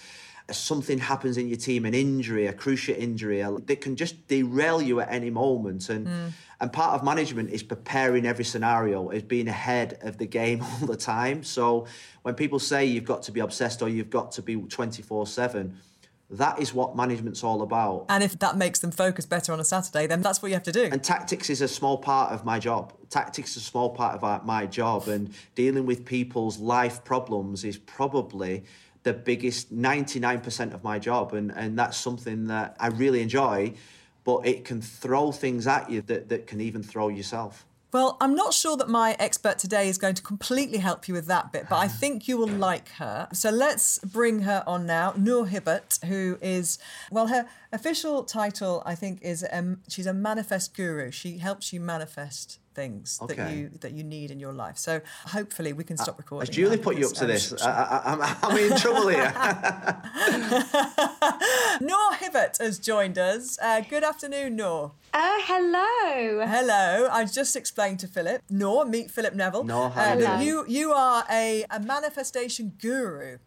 [0.55, 4.99] something happens in your team, an injury, a cruciate injury, that can just derail you
[4.99, 5.89] at any moment.
[5.89, 6.31] And mm.
[6.59, 10.87] and part of management is preparing every scenario, is being ahead of the game all
[10.87, 11.43] the time.
[11.43, 11.87] So
[12.23, 15.27] when people say you've got to be obsessed or you've got to be twenty four
[15.27, 15.77] seven.
[16.31, 18.05] That is what management's all about.
[18.07, 20.63] And if that makes them focus better on a Saturday, then that's what you have
[20.63, 20.83] to do.
[20.83, 22.93] And tactics is a small part of my job.
[23.09, 25.07] Tactics is a small part of my job.
[25.07, 28.63] And dealing with people's life problems is probably
[29.03, 33.73] the biggest 99% of my job and and that's something that I really enjoy
[34.23, 37.65] but it can throw things at you that, that can even throw yourself.
[37.91, 41.25] Well, I'm not sure that my expert today is going to completely help you with
[41.25, 43.27] that bit, but I think you will like her.
[43.33, 45.13] So let's bring her on now.
[45.17, 46.77] Noor Hibbert, who is,
[47.09, 51.09] well, her official title, I think, is um, she's a manifest guru.
[51.09, 53.35] She helps you manifest things okay.
[53.35, 54.77] that you that you need in your life.
[54.77, 55.01] So
[55.37, 56.47] hopefully we can stop uh, recording.
[56.47, 57.53] Has Julie put you up to this?
[57.61, 59.31] I, am in trouble here.
[61.81, 63.57] Noor Hibbert has joined us.
[63.61, 64.93] Uh, good afternoon, Noor.
[65.13, 66.45] Oh, hello.
[66.45, 67.09] Hello.
[67.11, 68.41] I just explained to Philip.
[68.49, 69.65] Noor, meet Philip Neville.
[69.65, 70.21] Noor, hi.
[70.21, 73.37] Uh, you you are a, a manifestation guru.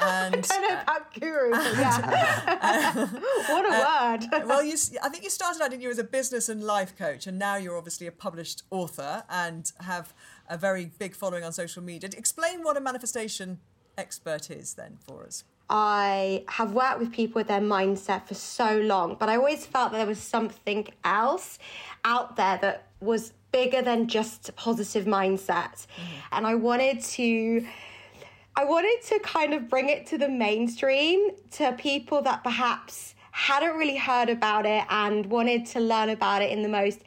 [0.00, 1.50] I don't know about guru.
[1.82, 2.94] yeah.
[3.52, 4.26] what a uh, word.
[4.46, 7.26] well, you, I think you started out, didn't you, as a business and life coach,
[7.26, 8.77] and now you're obviously a published author
[9.30, 10.12] and have
[10.48, 12.10] a very big following on social media.
[12.16, 13.58] Explain what a manifestation
[13.96, 15.44] expert is then for us.
[15.70, 19.92] I have worked with people with their mindset for so long, but I always felt
[19.92, 21.58] that there was something else
[22.04, 25.86] out there that was bigger than just positive mindset.
[25.86, 26.16] Mm-hmm.
[26.32, 27.66] And I wanted to
[28.56, 33.76] I wanted to kind of bring it to the mainstream to people that perhaps hadn't
[33.76, 37.02] really heard about it and wanted to learn about it in the most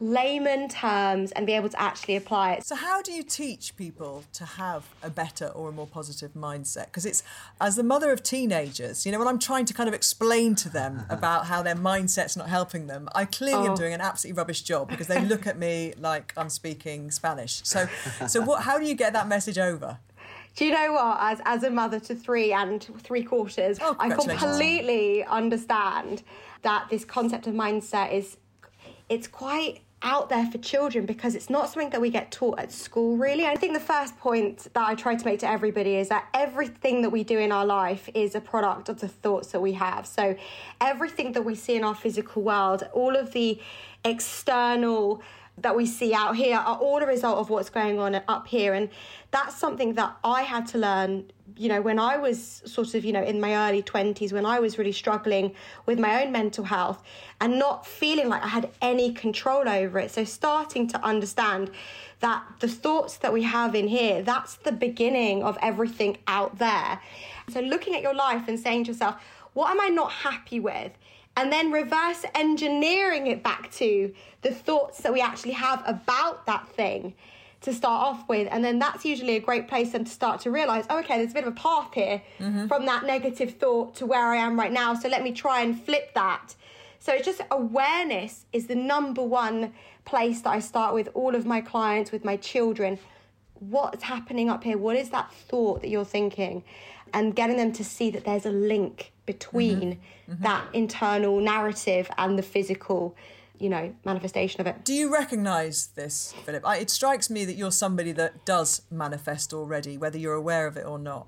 [0.00, 2.66] layman terms and be able to actually apply it.
[2.66, 6.86] So, how do you teach people to have a better or a more positive mindset?
[6.86, 7.22] Because it's,
[7.60, 10.68] as the mother of teenagers, you know, when I'm trying to kind of explain to
[10.68, 11.14] them uh-huh.
[11.14, 13.70] about how their mindset's not helping them, I clearly oh.
[13.70, 17.62] am doing an absolutely rubbish job because they look at me like I'm speaking Spanish.
[17.64, 17.86] So,
[18.26, 18.64] so what?
[18.64, 19.98] How do you get that message over?
[20.56, 21.18] Do you know what?
[21.20, 26.22] As as a mother to three and three quarters, oh, I completely understand
[26.62, 28.36] that this concept of mindset is
[29.08, 32.70] it's quite out there for children because it's not something that we get taught at
[32.70, 33.46] school really.
[33.46, 37.02] I think the first point that I try to make to everybody is that everything
[37.02, 40.06] that we do in our life is a product of the thoughts that we have.
[40.06, 40.36] So
[40.80, 43.58] everything that we see in our physical world, all of the
[44.04, 45.22] external
[45.58, 48.74] that we see out here are all a result of what's going on up here.
[48.74, 48.88] And
[49.30, 53.12] that's something that I had to learn, you know, when I was sort of, you
[53.12, 55.54] know, in my early 20s, when I was really struggling
[55.86, 57.02] with my own mental health
[57.40, 60.10] and not feeling like I had any control over it.
[60.10, 61.70] So starting to understand
[62.20, 67.00] that the thoughts that we have in here, that's the beginning of everything out there.
[67.48, 69.16] So looking at your life and saying to yourself,
[69.52, 70.92] what am I not happy with?
[71.36, 76.68] And then reverse engineering it back to the thoughts that we actually have about that
[76.68, 77.14] thing
[77.64, 78.46] to start off with.
[78.50, 81.30] And then that's usually a great place then to start to realize, oh, okay, there's
[81.30, 82.66] a bit of a path here mm-hmm.
[82.66, 84.94] from that negative thought to where I am right now.
[84.94, 86.54] So let me try and flip that.
[87.00, 89.72] So it's just awareness is the number one
[90.04, 92.98] place that I start with all of my clients, with my children.
[93.54, 94.76] What's happening up here?
[94.76, 96.64] What is that thought that you're thinking?
[97.14, 100.32] And getting them to see that there's a link between mm-hmm.
[100.32, 100.42] Mm-hmm.
[100.42, 103.16] that internal narrative and the physical
[103.58, 104.84] you know, manifestation of it.
[104.84, 106.66] Do you recognise this, Philip?
[106.66, 110.76] I, it strikes me that you're somebody that does manifest already, whether you're aware of
[110.76, 111.26] it or not.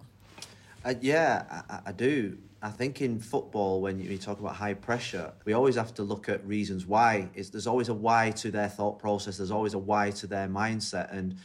[0.85, 2.37] Uh, yeah, I, I, do.
[2.63, 6.03] I think in football, when you, you, talk about high pressure, we always have to
[6.03, 7.29] look at reasons why.
[7.35, 9.37] Is there's always a why to their thought process.
[9.37, 11.37] There's always a why to their mindset, and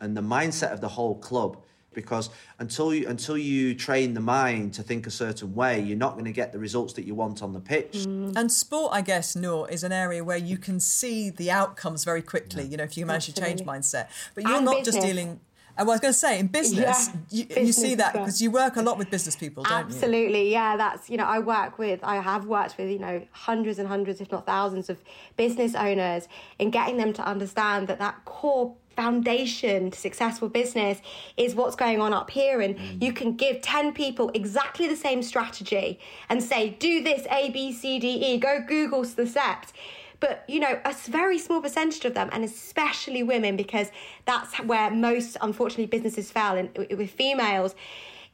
[0.00, 1.62] and the mindset of the whole club
[1.96, 2.30] because
[2.60, 6.26] until you until you train the mind to think a certain way, you're not going
[6.26, 7.94] to get the results that you want on the pitch.
[7.94, 8.36] Mm.
[8.36, 12.22] And sport, I guess, no, is an area where you can see the outcomes very
[12.22, 12.62] quickly.
[12.62, 12.70] Yeah.
[12.70, 13.56] You know, if you manage Absolutely.
[13.56, 14.06] to change mindset,
[14.36, 14.94] but you're and not business.
[14.94, 15.40] just dealing.
[15.78, 18.50] I was going to say in business, yeah, you, business you, see that because you
[18.50, 20.24] work a lot with business people, don't Absolutely, you?
[20.24, 20.76] Absolutely, yeah.
[20.78, 24.20] That's you know, I work with, I have worked with you know hundreds and hundreds,
[24.20, 25.02] if not thousands, of
[25.36, 26.28] business owners
[26.58, 31.00] in getting them to understand that that core foundation to successful business
[31.36, 32.60] is what's going on up here.
[32.60, 33.02] And mm.
[33.02, 37.72] you can give 10 people exactly the same strategy and say, do this A, B,
[37.72, 39.72] C, D, E, go Google the steps.
[40.18, 43.90] But, you know, a very small percentage of them, and especially women, because
[44.24, 47.74] that's where most, unfortunately, businesses fail in, with females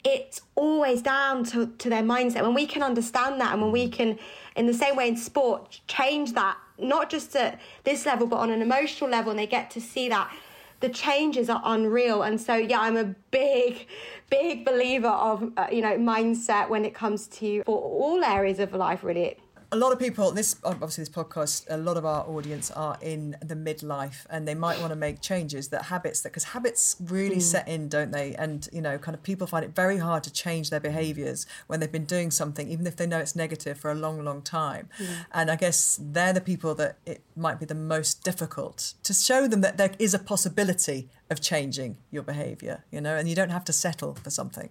[0.05, 2.43] it's always down to, to their mindset.
[2.43, 3.93] When we can understand that and when we mm.
[3.93, 4.19] can,
[4.57, 8.51] in the same way in sport, change that, not just at this level, but on
[8.51, 10.35] an emotional level, and they get to see that
[10.83, 12.23] the changes are unreal.
[12.23, 13.87] And so, yeah, I'm a big,
[14.29, 18.75] big believer of, uh, you know, mindset when it comes to for all areas of
[18.75, 19.39] life, really
[19.73, 23.35] a lot of people this obviously this podcast a lot of our audience are in
[23.41, 27.37] the midlife and they might want to make changes that habits that because habits really
[27.37, 27.43] mm.
[27.43, 30.31] set in don't they and you know kind of people find it very hard to
[30.31, 33.91] change their behaviors when they've been doing something even if they know it's negative for
[33.91, 35.25] a long long time mm.
[35.33, 39.49] and i guess they're the people that it might be the most difficult to show
[39.49, 43.51] them that there is a possibility of changing your behavior you know and you don't
[43.51, 44.69] have to settle for something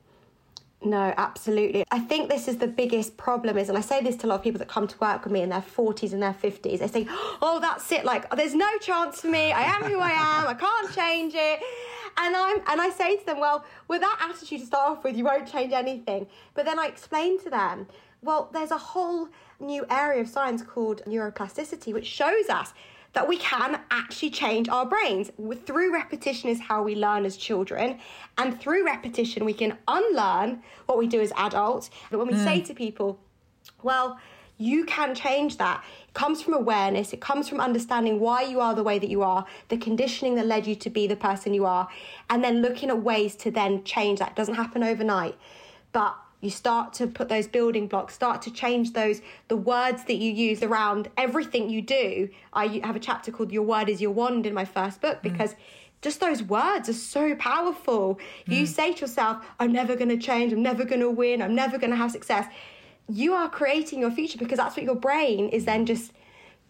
[0.84, 1.84] no, absolutely.
[1.91, 4.36] I think this is the biggest problem is, and I say this to a lot
[4.36, 6.88] of people that come to work with me in their 40s and their 50s, they
[6.88, 7.08] say,
[7.41, 8.04] oh, that's it.
[8.04, 9.52] Like, there's no chance for me.
[9.52, 10.48] I am who I am.
[10.48, 11.60] I can't change it.
[12.17, 15.15] And I'm, and I say to them, well, with that attitude to start off with,
[15.15, 16.28] you won't change anything.
[16.56, 17.88] But then I explain to them,
[18.24, 22.74] well, there's a whole new area of science called neuroplasticity, which shows us
[23.13, 25.32] that we can actually change our brains.
[25.65, 28.00] Through repetition is how we learn as children,
[28.38, 31.89] and through repetition, we can unlearn what we do as adults.
[32.10, 32.43] But when we mm.
[32.43, 33.19] say to people,
[33.84, 34.19] well,
[34.58, 35.84] you can change that.
[36.08, 39.24] It comes from awareness, it comes from understanding why you are the way that you
[39.24, 41.88] are, the conditioning that led you to be the person you are,
[42.30, 44.30] and then looking at ways to then change that.
[44.30, 45.36] It doesn't happen overnight.
[45.91, 50.16] But you start to put those building blocks start to change those the words that
[50.16, 54.12] you use around everything you do i have a chapter called your word is your
[54.12, 55.24] wand in my first book mm.
[55.24, 55.58] because mm.
[56.02, 58.58] just those words are so powerful mm.
[58.58, 61.56] you say to yourself i'm never going to change i'm never going to win i'm
[61.56, 62.46] never going to have success
[63.08, 66.12] you are creating your future because that's what your brain is then just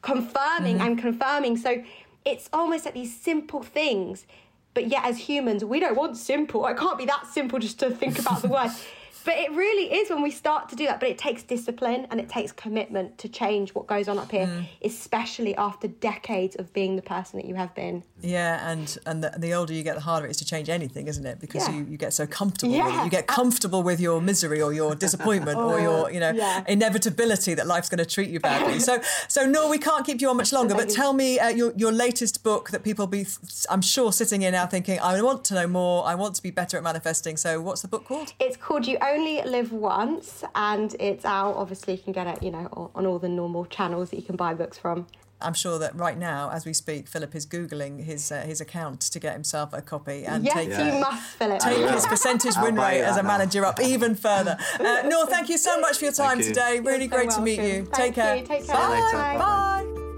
[0.02, 0.86] confirming mm.
[0.86, 1.84] and confirming so
[2.26, 4.26] it's almost like these simple things
[4.74, 7.90] but yet as humans we don't want simple it can't be that simple just to
[7.90, 8.70] think about the word
[9.24, 11.00] but it really is when we start to do that.
[11.00, 14.48] But it takes discipline and it takes commitment to change what goes on up here,
[14.48, 14.66] mm.
[14.84, 18.04] especially after decades of being the person that you have been.
[18.22, 21.08] Yeah, and and the, the older you get, the harder it is to change anything,
[21.08, 21.40] isn't it?
[21.40, 21.76] Because yeah.
[21.76, 22.86] you, you get so comfortable yeah.
[22.86, 23.04] with it.
[23.06, 26.64] You get comfortable with your misery or your disappointment oh, or your you know yeah.
[26.68, 28.80] inevitability that life's going to treat you badly.
[28.80, 30.76] so so no, we can't keep you on much longer.
[30.76, 33.26] But tell me uh, your your latest book that people be
[33.70, 36.06] I'm sure sitting here now thinking I want to know more.
[36.06, 37.38] I want to be better at manifesting.
[37.38, 38.34] So what's the book called?
[38.40, 41.56] It's called You only live once, and it's out.
[41.56, 44.36] Obviously, you can get it, you know, on all the normal channels that you can
[44.36, 45.08] buy books from.
[45.43, 49.02] I'm sure that right now, as we speak, Philip is googling his uh, his account
[49.02, 51.60] to get himself a copy and yes, take, you must, Philip.
[51.60, 54.58] take his percentage win rate as a manager up even further.
[54.82, 56.80] Uh, Noor, thank you so much for your time today.
[56.80, 57.86] Really You're great so to meet you.
[57.86, 58.36] Thank take care.
[58.43, 58.76] Take care.
[58.76, 59.38] Bye.
[59.38, 60.11] Bye.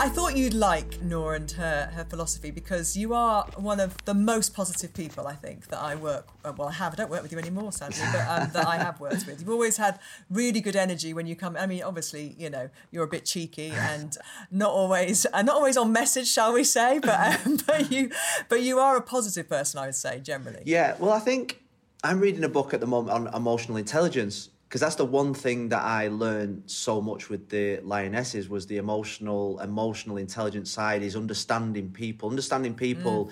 [0.00, 4.14] I thought you'd like Noor and her, her philosophy because you are one of the
[4.14, 6.94] most positive people I think that I work uh, well I have.
[6.94, 9.40] I don't work with you anymore sadly but um, that I have worked with.
[9.40, 9.98] You've always had
[10.30, 13.72] really good energy when you come I mean obviously you know you're a bit cheeky
[13.72, 14.16] and
[14.50, 18.10] not always uh, not always on message shall we say but um, but you
[18.48, 20.62] but you are a positive person I would say generally.
[20.64, 21.60] Yeah well I think
[22.02, 25.70] I'm reading a book at the moment on emotional intelligence because that's the one thing
[25.70, 31.16] that I learned so much with the lionesses was the emotional, emotional intelligence side is
[31.16, 32.30] understanding people.
[32.30, 33.30] Understanding people mm.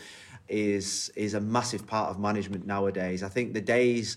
[0.48, 3.22] is is a massive part of management nowadays.
[3.22, 4.16] I think the days,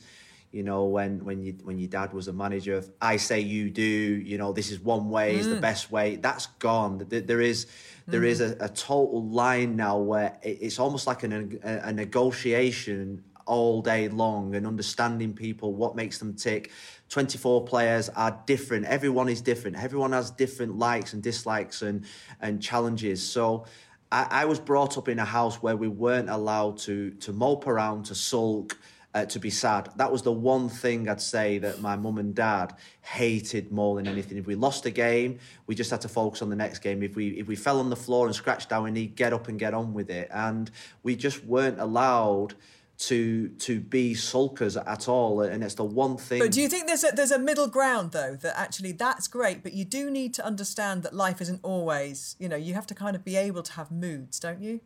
[0.52, 3.70] you know, when when you when your dad was a manager of I say you
[3.70, 5.42] do, you know, this is one way mm.
[5.42, 5.62] is the mm.
[5.62, 6.16] best way.
[6.16, 7.06] That's gone.
[7.08, 7.68] There is
[8.08, 8.34] there mm.
[8.34, 13.82] is a, a, total line now where it's almost like an, a, a negotiation all
[13.82, 16.72] day long and understanding people, what makes them tick.
[17.10, 18.86] 24 players are different.
[18.86, 19.76] Everyone is different.
[19.76, 22.06] Everyone has different likes and dislikes and,
[22.40, 23.22] and challenges.
[23.22, 23.66] So
[24.10, 27.68] I, I was brought up in a house where we weren't allowed to, to mope
[27.68, 28.78] around, to sulk,
[29.14, 29.90] uh, to be sad.
[29.98, 34.08] That was the one thing I'd say that my mum and dad hated more than
[34.08, 34.38] anything.
[34.38, 37.04] If we lost a game, we just had to focus on the next game.
[37.04, 39.60] If we if we fell on the floor and scratched our knee, get up and
[39.60, 40.30] get on with it.
[40.32, 40.72] And
[41.04, 42.56] we just weren't allowed
[43.02, 46.86] to to be sulkers at all and it's the one thing but do you think
[46.86, 50.36] there's a there's a middle ground though that actually that's great but you do need
[50.36, 53.64] to understand that life isn't always you know you have to kind of be able
[53.64, 54.82] to have moods don't you?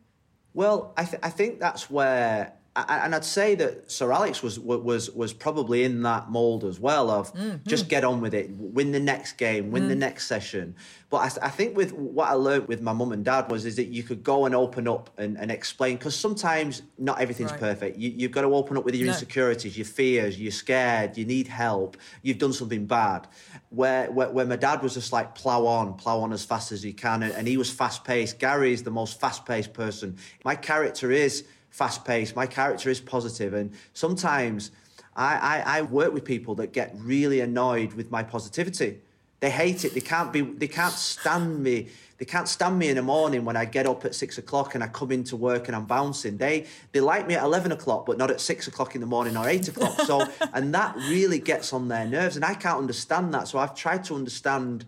[0.54, 5.10] Well i, th- I think that's where and I'd say that Sir Alex was was
[5.10, 7.66] was probably in that mold as well of mm-hmm.
[7.66, 9.88] just get on with it, win the next game, win mm.
[9.88, 10.74] the next session.
[11.08, 13.76] But I, I, think with what I learned with my mum and dad was is
[13.76, 17.60] that you could go and open up and, and explain because sometimes not everything's right.
[17.60, 17.96] perfect.
[17.96, 19.12] You, have got to open up with your no.
[19.12, 23.28] insecurities, your fears, you're scared, you need help, you've done something bad.
[23.70, 26.82] Where, where, where my dad was just like plow on, plow on as fast as
[26.82, 28.40] he can, and, and he was fast paced.
[28.40, 30.16] Gary is the most fast paced person.
[30.44, 31.44] My character is
[31.76, 32.34] fast paced.
[32.34, 34.70] My character is positive, and sometimes
[35.14, 39.00] I, I, I work with people that get really annoyed with my positivity.
[39.40, 39.92] They hate it.
[39.92, 40.40] They can't be.
[40.40, 41.88] They can't stand me.
[42.16, 44.82] They can't stand me in the morning when I get up at six o'clock and
[44.82, 46.38] I come into work and I'm bouncing.
[46.38, 49.36] They they like me at eleven o'clock, but not at six o'clock in the morning
[49.36, 50.00] or eight o'clock.
[50.00, 53.48] So and that really gets on their nerves, and I can't understand that.
[53.48, 54.86] So I've tried to understand.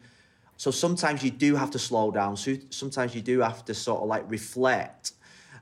[0.56, 2.38] So sometimes you do have to slow down.
[2.38, 5.12] So sometimes you do have to sort of like reflect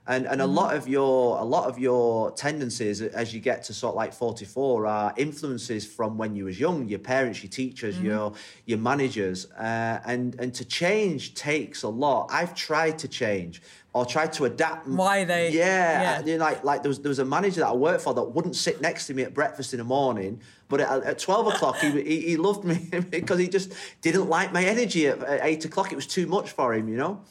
[0.09, 3.75] and and a lot of your a lot of your tendencies as you get to
[3.75, 7.97] sort of like 44 are influences from when you was young your parents your teachers
[7.97, 8.07] mm-hmm.
[8.07, 8.33] your
[8.67, 13.63] your managers uh, and and to change takes a lot i've tried to change
[13.95, 16.37] or tried to adapt why they yeah, yeah.
[16.37, 18.81] Like like there was there was a manager that i worked for that wouldn't sit
[18.81, 22.21] next to me at breakfast in the morning but at, at 12 o'clock he, he,
[22.21, 25.97] he loved me because he just didn't like my energy at, at 8 o'clock it
[25.97, 27.23] was too much for him you know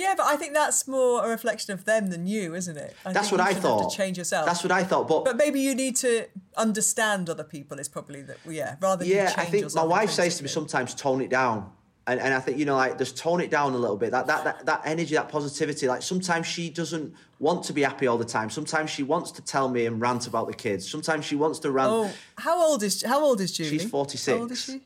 [0.00, 2.96] yeah, but I think that's more a reflection of them than you, isn't it?
[3.04, 3.92] I that's what I thought.
[3.92, 4.46] change yourself.
[4.46, 5.06] That's what I thought.
[5.08, 6.26] But but maybe you need to
[6.56, 7.78] understand other people.
[7.78, 8.38] Is probably that.
[8.48, 9.36] Yeah, rather than change yourself.
[9.36, 9.42] yeah.
[9.42, 11.72] I think my wife says to me sometimes, tone it down.
[12.06, 14.10] And, and I think you know, like just tone it down a little bit.
[14.10, 15.86] That, that that that energy, that positivity.
[15.86, 18.50] Like sometimes she doesn't want to be happy all the time.
[18.50, 20.90] Sometimes she wants to tell me and rant about the kids.
[20.90, 21.90] Sometimes she wants to rant.
[21.92, 23.70] Oh, how old is how old is Julie?
[23.70, 24.34] She's forty six.
[24.34, 24.80] How old is she?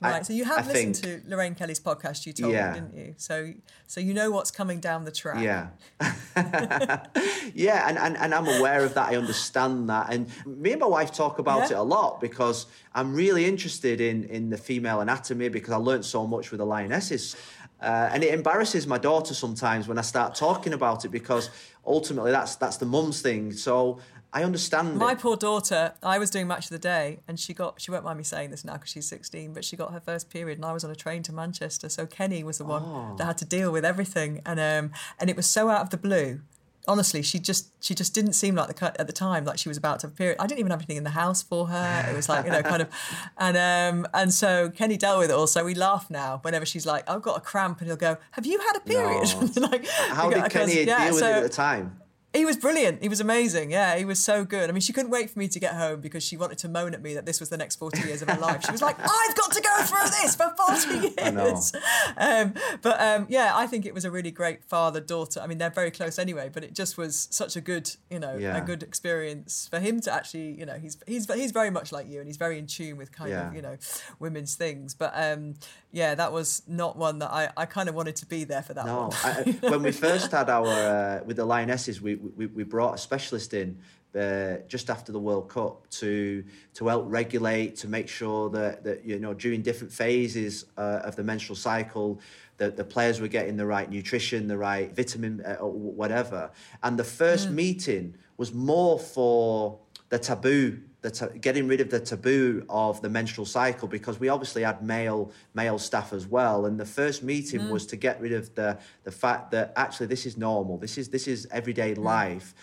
[0.00, 0.16] Right.
[0.16, 2.26] I, so you have I listened think, to Lorraine Kelly's podcast.
[2.26, 2.72] You told yeah.
[2.72, 3.14] me, didn't you?
[3.16, 3.54] So
[3.86, 5.42] so you know what's coming down the track.
[5.42, 5.68] Yeah.
[7.54, 9.08] yeah, and, and and I'm aware of that.
[9.08, 11.76] I understand that, and me and my wife talk about yeah.
[11.76, 16.04] it a lot because I'm really interested in in the female anatomy because I learned
[16.04, 17.34] so much with the lionesses.
[17.80, 21.50] Uh, and it embarrasses my daughter sometimes when I start talking about it because
[21.86, 23.52] ultimately that's that's the mum's thing.
[23.52, 24.00] So
[24.36, 24.98] I understand.
[24.98, 25.20] My it.
[25.20, 28.18] poor daughter, I was doing match of the day, and she got she won't mind
[28.18, 30.74] me saying this now because she's 16, but she got her first period, and I
[30.74, 31.88] was on a train to Manchester.
[31.88, 33.14] So Kenny was the one oh.
[33.16, 35.96] that had to deal with everything, and um and it was so out of the
[35.96, 36.42] blue.
[36.86, 39.70] Honestly, she just she just didn't seem like the cut at the time like she
[39.70, 40.36] was about to have a period.
[40.38, 42.06] I didn't even have anything in the house for her.
[42.10, 42.90] It was like you know kind of,
[43.38, 45.46] and um and so Kenny dealt with it all.
[45.46, 48.44] So we laugh now whenever she's like I've got a cramp, and he'll go Have
[48.44, 49.34] you had a period?
[49.56, 49.62] No.
[49.68, 52.02] like, How did Kenny yeah, deal with so, it at the time?
[52.36, 53.02] He was brilliant.
[53.02, 53.70] He was amazing.
[53.70, 54.68] Yeah, he was so good.
[54.68, 56.92] I mean, she couldn't wait for me to get home because she wanted to moan
[56.92, 58.64] at me that this was the next 40 years of her life.
[58.64, 61.72] She was like, I've got to go through this for 40 years.
[62.16, 65.40] Um, but um, yeah, I think it was a really great father daughter.
[65.40, 68.36] I mean, they're very close anyway, but it just was such a good, you know,
[68.36, 68.56] yeah.
[68.56, 72.06] a good experience for him to actually, you know, he's he's he's very much like
[72.08, 73.48] you and he's very in tune with kind yeah.
[73.48, 73.76] of, you know,
[74.18, 74.94] women's things.
[74.94, 75.54] But um,
[75.96, 78.74] yeah, that was not one that I, I kind of wanted to be there for
[78.74, 79.12] that no, one.
[79.24, 82.98] I, when we first had our, uh, with the Lionesses, we, we, we brought a
[82.98, 83.78] specialist in
[84.14, 86.44] uh, just after the World Cup to
[86.74, 91.16] to help regulate, to make sure that, that you know during different phases uh, of
[91.16, 92.20] the menstrual cycle,
[92.58, 96.50] that the players were getting the right nutrition, the right vitamin, uh, or whatever.
[96.82, 97.54] And the first mm.
[97.54, 99.78] meeting was more for
[100.10, 100.78] the taboo
[101.10, 105.32] the getting rid of the taboo of the menstrual cycle because we obviously had male
[105.54, 106.66] male staff as well.
[106.66, 107.70] And the first meeting mm.
[107.70, 110.78] was to get rid of the the fact that actually this is normal.
[110.78, 112.04] This is this is everyday mm.
[112.04, 112.54] life.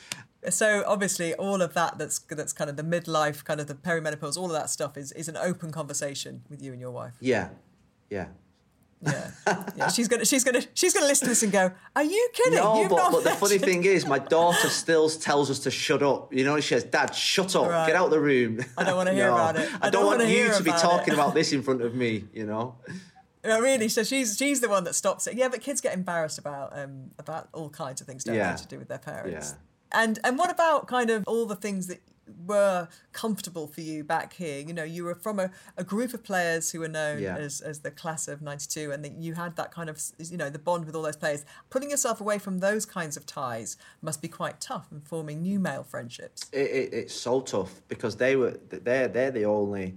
[0.49, 4.37] So obviously all of that that's that's kind of the midlife kind of the perimenopause
[4.37, 7.13] all of that stuff is is an open conversation with you and your wife?
[7.19, 7.49] Yeah.
[8.09, 8.27] Yeah
[9.05, 9.31] yeah,
[9.75, 9.87] yeah.
[9.89, 12.87] She's gonna, she's gonna, she's gonna listen to this and go, "Are you kidding?" No,
[12.89, 16.33] but, but the funny thing is, my daughter still tells us to shut up.
[16.33, 17.87] You know, she says, "Dad, shut up, right.
[17.87, 19.69] get out of the room." I don't want to hear no, about it.
[19.73, 21.15] I, I don't, don't want you to be talking it.
[21.15, 22.25] about this in front of me.
[22.33, 22.75] You know.
[23.45, 23.89] No, really.
[23.89, 25.35] So she's she's the one that stops it.
[25.35, 28.55] Yeah, but kids get embarrassed about um about all kinds of things, don't yeah.
[28.55, 29.51] they, to do with their parents.
[29.51, 30.01] Yeah.
[30.01, 31.99] And and what about kind of all the things that
[32.45, 34.59] were comfortable for you back here.
[34.59, 37.35] You know, you were from a, a group of players who were known yeah.
[37.35, 40.49] as, as the class of 92, and that you had that kind of, you know,
[40.49, 41.45] the bond with all those players.
[41.69, 45.59] Pulling yourself away from those kinds of ties must be quite tough and forming new
[45.59, 46.49] male friendships.
[46.51, 49.95] It, it, it's so tough because they were, they're, they're the only,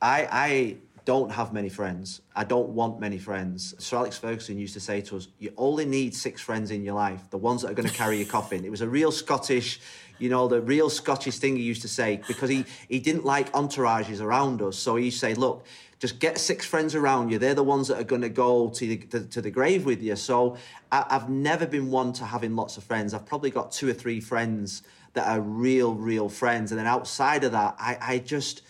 [0.00, 0.76] I, I
[1.08, 2.20] don't have many friends.
[2.36, 3.74] I don't want many friends.
[3.78, 6.96] Sir Alex Ferguson used to say to us, you only need six friends in your
[6.96, 8.62] life, the ones that are going to carry your coffin.
[8.62, 9.80] It was a real Scottish
[10.18, 13.52] you know, the real Scottish thing he used to say, because he, he didn't like
[13.52, 14.76] entourages around us.
[14.76, 15.64] So he used to say, look,
[15.98, 17.38] just get six friends around you.
[17.38, 20.02] They're the ones that are going to go to the, to, to the grave with
[20.02, 20.16] you.
[20.16, 20.56] So
[20.92, 23.14] I, I've never been one to having lots of friends.
[23.14, 24.82] I've probably got two or three friends
[25.14, 26.72] that are real, real friends.
[26.72, 28.62] And then outside of that, I, I just...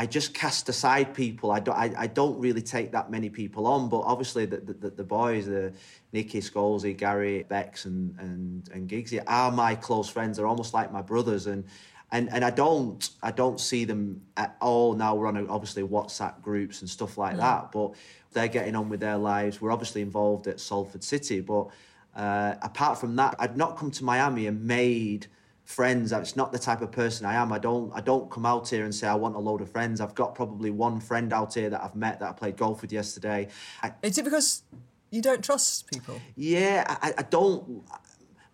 [0.00, 1.50] I just cast aside people.
[1.50, 1.74] I don't.
[1.76, 3.88] I, I don't really take that many people on.
[3.88, 5.72] But obviously, the the, the boys, the
[6.12, 10.36] Nicky, Scholesy, Gary, Bex, and and and Giggsy are my close friends.
[10.36, 11.64] They're almost like my brothers, and
[12.10, 15.14] and and I don't I don't see them at all now.
[15.14, 17.94] We're on obviously WhatsApp groups and stuff like that, but
[18.32, 19.60] they're getting on with their lives.
[19.60, 21.68] We're obviously involved at Salford City, but
[22.14, 25.26] uh, apart from that, I'd not come to Miami and made
[25.64, 26.12] friends.
[26.12, 27.52] It's not the type of person I am.
[27.52, 30.00] I don't I don't come out here and say I want a load of friends.
[30.00, 32.90] I've got probably one friend out here that I've met that I played golf with
[32.90, 33.48] yesterday.
[33.82, 34.62] I, Is it because
[35.10, 36.20] you don't trust people?
[36.36, 37.84] Yeah, I, I don't.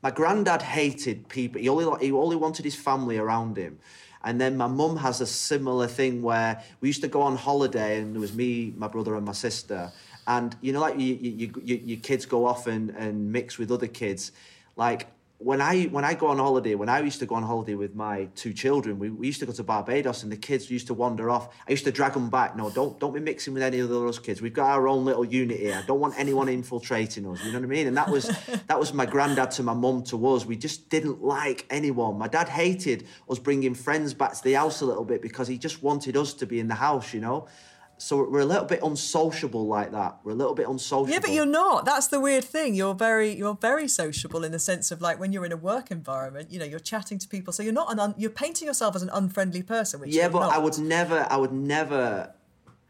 [0.02, 1.60] My granddad hated people.
[1.60, 3.78] He only he only wanted his family around him.
[4.26, 8.00] And then my mum has a similar thing where we used to go on holiday,
[8.00, 9.92] and it was me, my brother, and my sister.
[10.26, 13.70] And you know, like you, you, you, your kids go off and, and mix with
[13.70, 14.32] other kids.
[14.76, 15.08] Like
[15.44, 17.94] when I when I go on holiday, when I used to go on holiday with
[17.94, 20.94] my two children, we, we used to go to Barbados, and the kids used to
[20.94, 21.54] wander off.
[21.68, 22.56] I used to drag them back.
[22.56, 24.40] No, don't don't be mixing with any of those kids.
[24.40, 25.78] We've got our own little unit here.
[25.82, 27.44] I don't want anyone infiltrating us.
[27.44, 27.86] You know what I mean?
[27.86, 28.24] And that was
[28.68, 30.46] that was my granddad to my mum to us.
[30.46, 32.16] We just didn't like anyone.
[32.16, 35.58] My dad hated us bringing friends back to the house a little bit because he
[35.58, 37.12] just wanted us to be in the house.
[37.12, 37.48] You know.
[37.96, 40.18] So we're a little bit unsociable like that.
[40.24, 41.12] We're a little bit unsociable.
[41.12, 41.84] Yeah, but you're not.
[41.84, 42.74] That's the weird thing.
[42.74, 45.90] You're very you're very sociable in the sense of like when you're in a work
[45.90, 47.52] environment, you know, you're chatting to people.
[47.52, 50.00] So you're not an un, you're painting yourself as an unfriendly person.
[50.00, 50.52] Which yeah, but not.
[50.52, 52.32] I would never, I would never,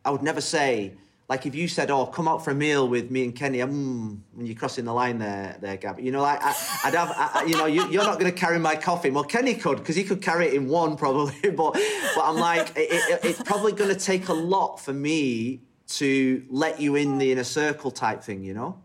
[0.04, 0.94] I would never say
[1.28, 4.18] like if you said, "Oh, come out for a meal with me and Kenny," mm,
[4.32, 5.98] when you're crossing the line there, there, Gab.
[5.98, 6.54] You know, like I,
[6.84, 9.10] would have, I, you know, you, are not going to carry my coffee.
[9.10, 11.72] Well, Kenny could because he could carry it in one probably, but
[12.14, 16.44] but I'm like, it, it, it's probably going to take a lot for me to
[16.50, 18.44] let you in the inner circle type thing.
[18.44, 18.83] You know.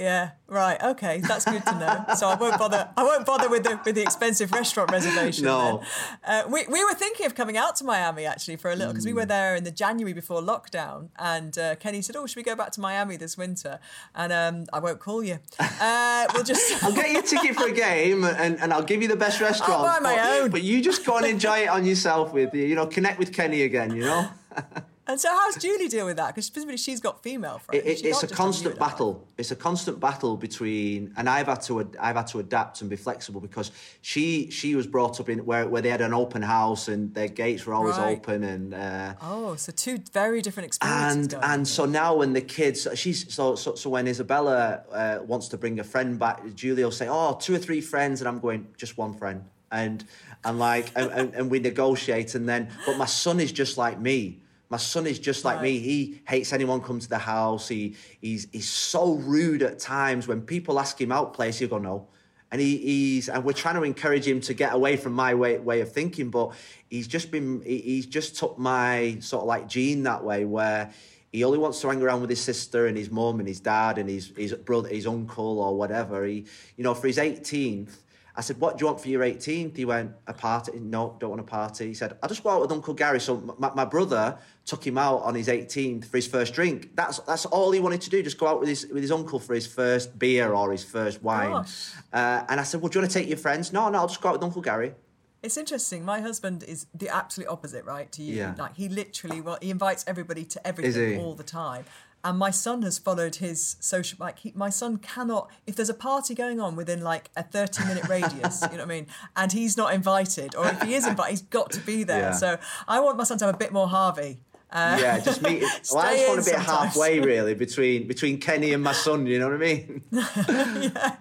[0.00, 0.82] Yeah, right.
[0.82, 2.14] Okay, that's good to know.
[2.16, 2.88] So I won't bother.
[2.96, 5.44] I won't bother with the with the expensive restaurant reservation.
[5.44, 5.82] No.
[6.26, 9.04] Uh, we we were thinking of coming out to Miami actually for a little because
[9.04, 9.08] mm.
[9.08, 12.42] we were there in the January before lockdown, and uh, Kenny said, "Oh, should we
[12.42, 13.78] go back to Miami this winter?"
[14.14, 15.38] And um, I won't call you.
[15.58, 16.82] Uh, we'll just.
[16.82, 19.38] I'll get you a ticket for a game, and, and I'll give you the best
[19.42, 19.84] restaurant.
[19.84, 20.50] I'll buy my but, own.
[20.50, 22.64] But you just go and enjoy it on yourself with you.
[22.64, 23.94] You know, connect with Kenny again.
[23.94, 24.30] You know.
[25.10, 26.28] And so, how's Julie deal with that?
[26.28, 27.84] Because specifically, she's got female friends.
[27.84, 29.26] It, it, it's a constant battle.
[29.38, 32.94] It's a constant battle between, and I've had to, I've had to adapt and be
[32.94, 36.86] flexible because she, she was brought up in where, where they had an open house
[36.86, 38.18] and their gates were always right.
[38.18, 38.72] open and.
[38.72, 41.34] Uh, oh, so two very different experiences.
[41.34, 45.48] And and so now when the kids, she's so so, so when Isabella uh, wants
[45.48, 48.38] to bring a friend back, Julie will say, "Oh, two or three friends," and I'm
[48.38, 49.42] going, "Just one friend."
[49.72, 50.04] And
[50.44, 54.42] and like and, and we negotiate, and then, but my son is just like me
[54.70, 55.64] my son is just like right.
[55.64, 55.78] me.
[55.80, 57.68] He hates anyone come to the house.
[57.68, 60.28] He he's he's so rude at times.
[60.28, 62.06] When people ask him out place, he'll go no.
[62.52, 65.58] And he, he's and we're trying to encourage him to get away from my way
[65.58, 66.52] way of thinking, but
[66.88, 70.92] he's just been he, he's just took my sort of like gene that way where
[71.32, 73.98] he only wants to hang around with his sister and his mum and his dad
[73.98, 76.24] and his his brother his uncle or whatever.
[76.24, 76.46] He
[76.76, 77.98] you know for his 18th
[78.36, 79.76] I said, what do you want for your 18th?
[79.76, 80.72] He went, a party.
[80.78, 81.88] No, don't want a party.
[81.88, 83.20] He said, I'll just go out with Uncle Gary.
[83.20, 86.94] So my, my brother took him out on his 18th for his first drink.
[86.94, 89.38] That's that's all he wanted to do, just go out with his with his uncle
[89.38, 91.64] for his first beer or his first wine.
[92.12, 93.72] Uh, and I said, well, do you want to take your friends?
[93.72, 94.94] No, no, I'll just go out with Uncle Gary.
[95.42, 96.04] It's interesting.
[96.04, 98.36] My husband is the absolute opposite, right, to you.
[98.36, 98.54] Yeah.
[98.58, 101.84] Like he literally, well, he invites everybody to everything all the time
[102.24, 105.94] and my son has followed his social like he, my son cannot if there's a
[105.94, 109.06] party going on within like a 30 minute radius you know what i mean
[109.36, 112.32] and he's not invited or if he is invited he's got to be there yeah.
[112.32, 114.38] so i want my son to have a bit more harvey
[114.72, 115.62] uh, yeah, just meet.
[115.92, 119.26] well, I just want to be halfway, really, between between Kenny and my son.
[119.26, 120.02] You know what I mean?
[120.12, 121.16] yeah.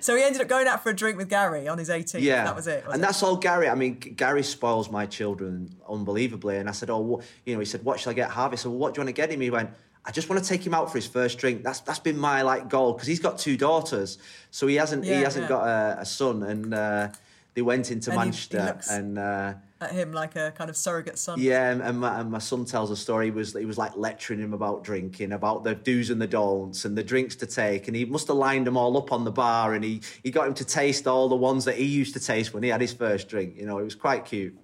[0.00, 2.22] So he ended up going out for a drink with Gary on his 18th.
[2.22, 2.84] Yeah, that was it.
[2.86, 3.00] And it?
[3.00, 3.68] that's all Gary.
[3.68, 6.56] I mean, Gary spoils my children unbelievably.
[6.56, 8.56] And I said, oh, you know, he said, what shall I get Harvey?
[8.56, 9.42] So, well, what do you want to get him?
[9.42, 9.70] He went
[10.06, 11.64] I just want to take him out for his first drink.
[11.64, 14.18] That's that's been my like goal because he's got two daughters,
[14.52, 15.48] so he hasn't yeah, he hasn't yeah.
[15.48, 17.08] got a, a, son, and uh,
[17.54, 19.18] they went into and Manchester he, he and.
[19.18, 21.38] Uh, at him like a kind of surrogate son.
[21.38, 23.26] Yeah, and my, and my son tells a story.
[23.26, 26.84] He was he was like lecturing him about drinking, about the do's and the don'ts,
[26.84, 27.86] and the drinks to take.
[27.88, 30.46] And he must have lined them all up on the bar, and he he got
[30.46, 32.92] him to taste all the ones that he used to taste when he had his
[32.92, 33.56] first drink.
[33.58, 34.56] You know, it was quite cute.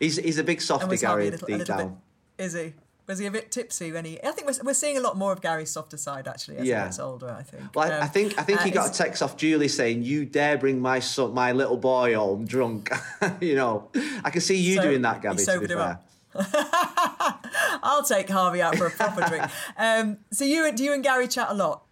[0.00, 2.00] He's he's a big softy, Gary, deep down.
[2.36, 2.72] Bit, is he?
[3.08, 4.22] Was he a bit tipsy when he?
[4.22, 6.80] I think we're, we're seeing a lot more of Gary's softer side actually as yeah.
[6.80, 7.30] he gets older.
[7.30, 7.74] I think.
[7.74, 10.26] Well, um, I think I think uh, he got a text off Julie saying, "You
[10.26, 12.90] dare bring my son, my little boy home drunk."
[13.40, 13.88] you know,
[14.22, 15.42] I can see you so, doing that, Gabby.
[15.42, 16.00] To be fair.
[17.82, 19.44] I'll take Harvey out for a proper drink.
[19.78, 21.84] Um, so you do you and Gary chat a lot?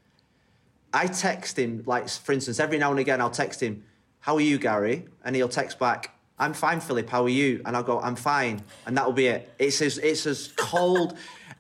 [0.93, 3.85] I text him like, for instance, every now and again I'll text him,
[4.21, 7.09] "How are you, Gary?" and he'll text back, I'm fine, Philip.
[7.09, 7.63] How are you?
[7.65, 9.53] And I'll go, I'm fine, and that'll be it.
[9.59, 11.17] It's as it's as cold.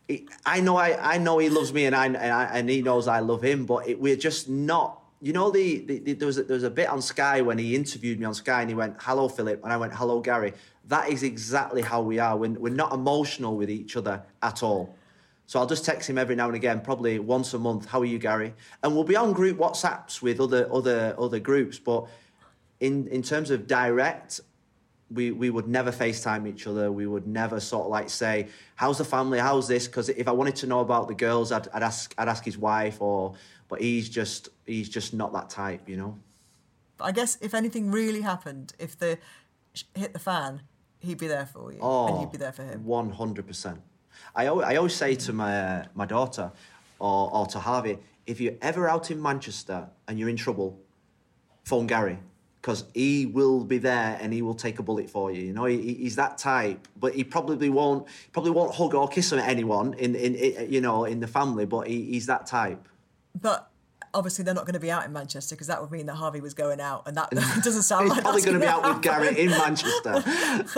[0.46, 3.08] I know I, I know he loves me, and I and, I, and he knows
[3.08, 3.64] I love him.
[3.64, 5.02] But it, we're just not.
[5.22, 7.56] You know, the, the, the, there was a, there was a bit on Sky when
[7.56, 10.52] he interviewed me on Sky, and he went, "Hello, Philip," and I went, "Hello, Gary."
[10.88, 12.36] That is exactly how we are.
[12.36, 14.94] We're, we're not emotional with each other at all.
[15.46, 17.86] So I'll just text him every now and again, probably once a month.
[17.86, 18.52] How are you, Gary?
[18.82, 22.06] And we'll be on group WhatsApps with other other other groups, but
[22.80, 24.40] in in terms of direct
[25.10, 26.90] we we would never FaceTime each other.
[26.90, 29.38] We would never sort of like say, "How's the family?
[29.38, 32.28] How's this?" Because if I wanted to know about the girls, I'd, I'd ask I'd
[32.28, 33.34] ask his wife or.
[33.68, 36.16] But he's just he's just not that type, you know.
[37.00, 39.18] I guess if anything really happened, if the
[39.94, 40.62] hit the fan,
[41.00, 42.84] he'd be there for you, oh, and you'd be there for him.
[42.84, 43.80] One hundred percent.
[44.36, 46.52] I I always say to my uh, my daughter,
[47.00, 50.78] or or to Harvey, if you're ever out in Manchester and you're in trouble,
[51.64, 52.18] phone Gary
[52.60, 55.42] because he will be there and he will take a bullet for you.
[55.42, 59.32] You know, he, he's that type, but he probably won't probably won't hug or kiss
[59.32, 61.66] anyone in in, in you know in the family.
[61.66, 62.88] But he, he's that type.
[63.40, 63.70] But
[64.16, 66.40] obviously they're not going to be out in Manchester because that would mean that Harvey
[66.40, 67.30] was going out, and that
[67.62, 70.24] doesn't sound He's like probably going to be out with Gary in Manchester.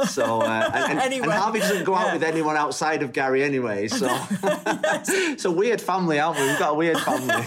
[0.06, 2.12] So uh, and, and, anyway, and, Harvey doesn't go out yeah.
[2.14, 3.88] with anyone outside of Gary anyway.
[3.88, 6.46] So it's a weird family, aren't we?
[6.46, 7.44] We've got a weird family.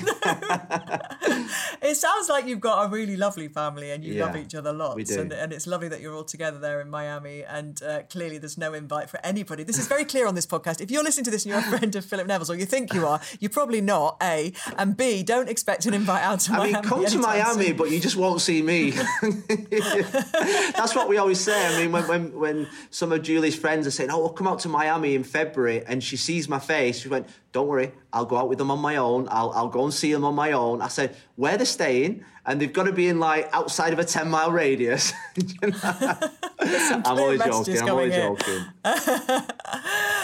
[1.82, 4.72] it sounds like you've got a really lovely family and you yeah, love each other
[4.72, 4.96] lots.
[4.96, 5.20] We do.
[5.20, 7.44] And, and, it's lovely that you're all together there in Miami.
[7.44, 9.64] And uh, clearly, there's no invite for anybody.
[9.64, 10.80] This is very clear on this podcast.
[10.80, 12.94] If you're listening to this and you're a friend of Philip Neville's, or you think
[12.94, 14.18] you are, you're probably not.
[14.22, 15.24] A and B.
[15.24, 16.74] Don't expect an invite out to I Miami.
[16.76, 17.78] I mean, come to Miami, soon.
[17.78, 18.92] but you just won't see me.
[19.22, 21.68] That's what we always say.
[21.68, 24.60] I mean, when, when when some of Julie's friends are saying, "Oh, we'll come out
[24.60, 28.38] to Miami in February," and she sees my face, she went, "Don't worry, I'll go
[28.38, 29.28] out with them on my own.
[29.30, 32.60] I'll I'll go and see them on my own." I said, "Where they're staying." and
[32.60, 35.14] they've got to be in like outside of a 10 mile radius.
[35.64, 37.82] I'm only joking.
[37.82, 38.66] I'm only joking.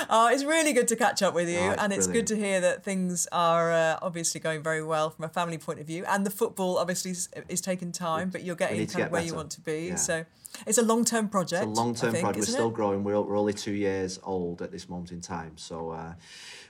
[0.10, 2.28] oh, it's really good to catch up with you, oh, and it's brilliant.
[2.28, 5.80] good to hear that things are uh, obviously going very well from a family point
[5.80, 6.06] of view.
[6.08, 9.26] And the football obviously is, is taking time, but you're getting kind of where better.
[9.26, 9.90] you want to be.
[9.90, 9.96] Yeah.
[9.96, 10.26] So
[10.66, 11.68] it's a long term project.
[11.68, 12.38] It's a long term project.
[12.38, 12.74] We're still it?
[12.74, 13.04] growing.
[13.04, 15.54] We're, we're only two years old at this moment in time.
[15.58, 16.14] So uh,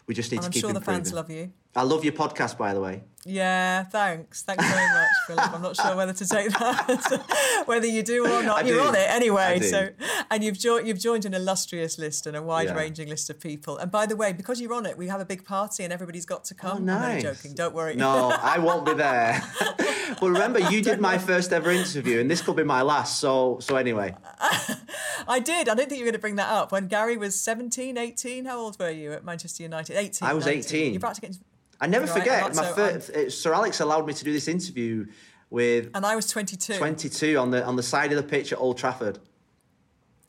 [0.08, 0.86] we just need and to I'm keep sure improving.
[1.03, 1.51] the fans love you.
[1.78, 3.04] I love your podcast, by the way.
[3.24, 4.42] Yeah, thanks.
[4.42, 5.54] Thanks very much, Philip.
[5.54, 8.64] I'm not sure whether to take that, whether you do or not.
[8.64, 8.88] I You're do.
[8.88, 9.60] on it anyway.
[9.60, 9.90] So,
[10.32, 13.12] and you've joined you've joined an illustrious list and a wide-ranging yeah.
[13.12, 13.78] list of people.
[13.78, 16.26] And by the way, because you're on it, we have a big party and everybody's
[16.26, 16.78] got to come.
[16.78, 17.24] Oh, nice.
[17.24, 17.54] I'm joking.
[17.54, 17.96] Don't worry.
[17.96, 19.44] No, I won't be there.
[19.68, 23.20] but remember, you did my first ever interview, and this could be my last.
[23.20, 24.16] So, so anyway.
[25.28, 25.70] I did.
[25.70, 26.72] I didn't think you were going to bring that up.
[26.72, 29.96] When Gary was 17, 18, how old were you at Manchester United?
[29.96, 30.28] 18.
[30.28, 30.64] I was 19.
[30.64, 30.94] 18.
[30.94, 31.38] You're about to get
[31.80, 35.06] I never forget my first, uh, Sir Alex allowed me to do this interview
[35.50, 38.60] with and I was 22 22 on the on the side of the pitch at
[38.60, 39.20] Old Trafford.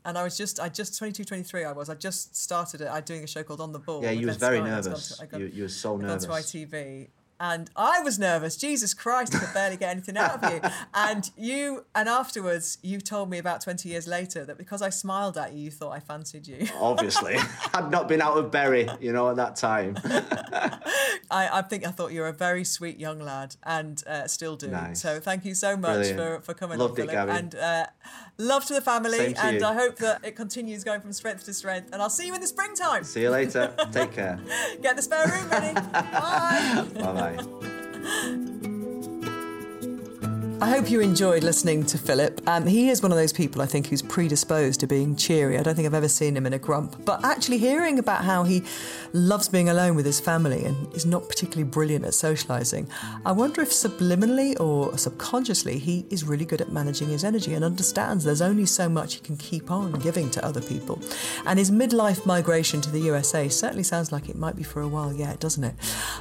[0.05, 1.91] And I was just I just 22 23 I was.
[1.91, 4.37] I just started it I doing a show called On the Ball yeah you was
[4.37, 5.19] very nervous.
[5.19, 6.25] to, got, you, you were so nervous.
[6.25, 7.09] To ITV
[7.41, 8.57] and I was nervous.
[8.57, 10.61] Jesus Christ, I could barely get anything out of you.
[10.95, 15.39] And you, and afterwards, you told me about 20 years later that because I smiled
[15.39, 16.67] at you, you thought I fancied you.
[16.81, 17.37] Obviously.
[17.75, 19.97] I'd not been out of Bury, you know, at that time.
[21.31, 24.57] I, I think I thought you were a very sweet young lad and uh, still
[24.57, 24.69] do.
[24.69, 25.01] Nice.
[25.01, 27.29] So thank you so much for, for coming Loved on, it, Philip.
[27.29, 27.87] And uh,
[28.39, 29.35] love to the family.
[29.37, 29.67] and you.
[29.67, 31.91] I hope that it continues going from strength to strength.
[31.93, 33.05] And I'll see you in the springtime.
[33.05, 33.75] See you later.
[33.93, 34.41] Take care.
[34.83, 35.75] Get the spare room ready.
[35.75, 36.87] Bye.
[36.95, 38.68] Bye bye.
[40.61, 42.41] I hope you enjoyed listening to Philip.
[42.49, 45.57] Um, he is one of those people I think who's predisposed to being cheery.
[45.57, 47.05] I don't think I've ever seen him in a grump.
[47.05, 48.65] But actually, hearing about how he
[49.13, 52.89] loves being alone with his family and is not particularly brilliant at socialising,
[53.25, 57.65] I wonder if subliminally or subconsciously he is really good at managing his energy and
[57.65, 61.01] understands there's only so much he can keep on giving to other people.
[61.47, 64.89] And his midlife migration to the USA certainly sounds like it might be for a
[64.89, 65.75] while yet, doesn't it?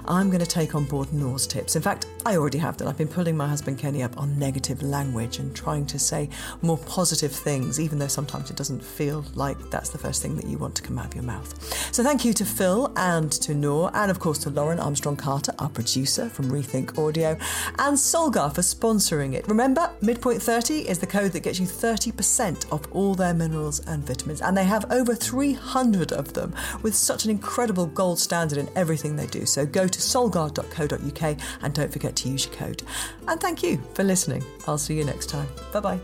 [0.05, 1.75] I'm going to take on board Noor's tips.
[1.75, 2.87] In fact, I already have done.
[2.87, 6.29] I've been pulling my husband Kenny up on negative language and trying to say
[6.61, 10.45] more positive things, even though sometimes it doesn't feel like that's the first thing that
[10.45, 11.93] you want to come out of your mouth.
[11.93, 15.53] So thank you to Phil and to Noor, and of course to Lauren Armstrong Carter,
[15.59, 17.37] our producer from Rethink Audio,
[17.79, 19.47] and Solgar for sponsoring it.
[19.47, 24.05] Remember, Midpoint 30 is the code that gets you 30% off all their minerals and
[24.05, 28.69] vitamins, and they have over 300 of them with such an incredible gold standard in
[28.75, 29.45] everything they do.
[29.45, 32.83] So go to solgar.co.uk and don't forget to use your code.
[33.27, 34.43] And thank you for listening.
[34.65, 35.47] I'll see you next time.
[35.71, 35.99] Bye bye.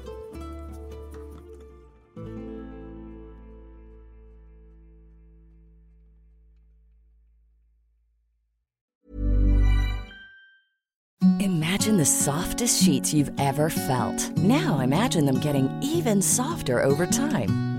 [11.40, 14.30] Imagine the softest sheets you've ever felt.
[14.38, 17.73] Now imagine them getting even softer over time.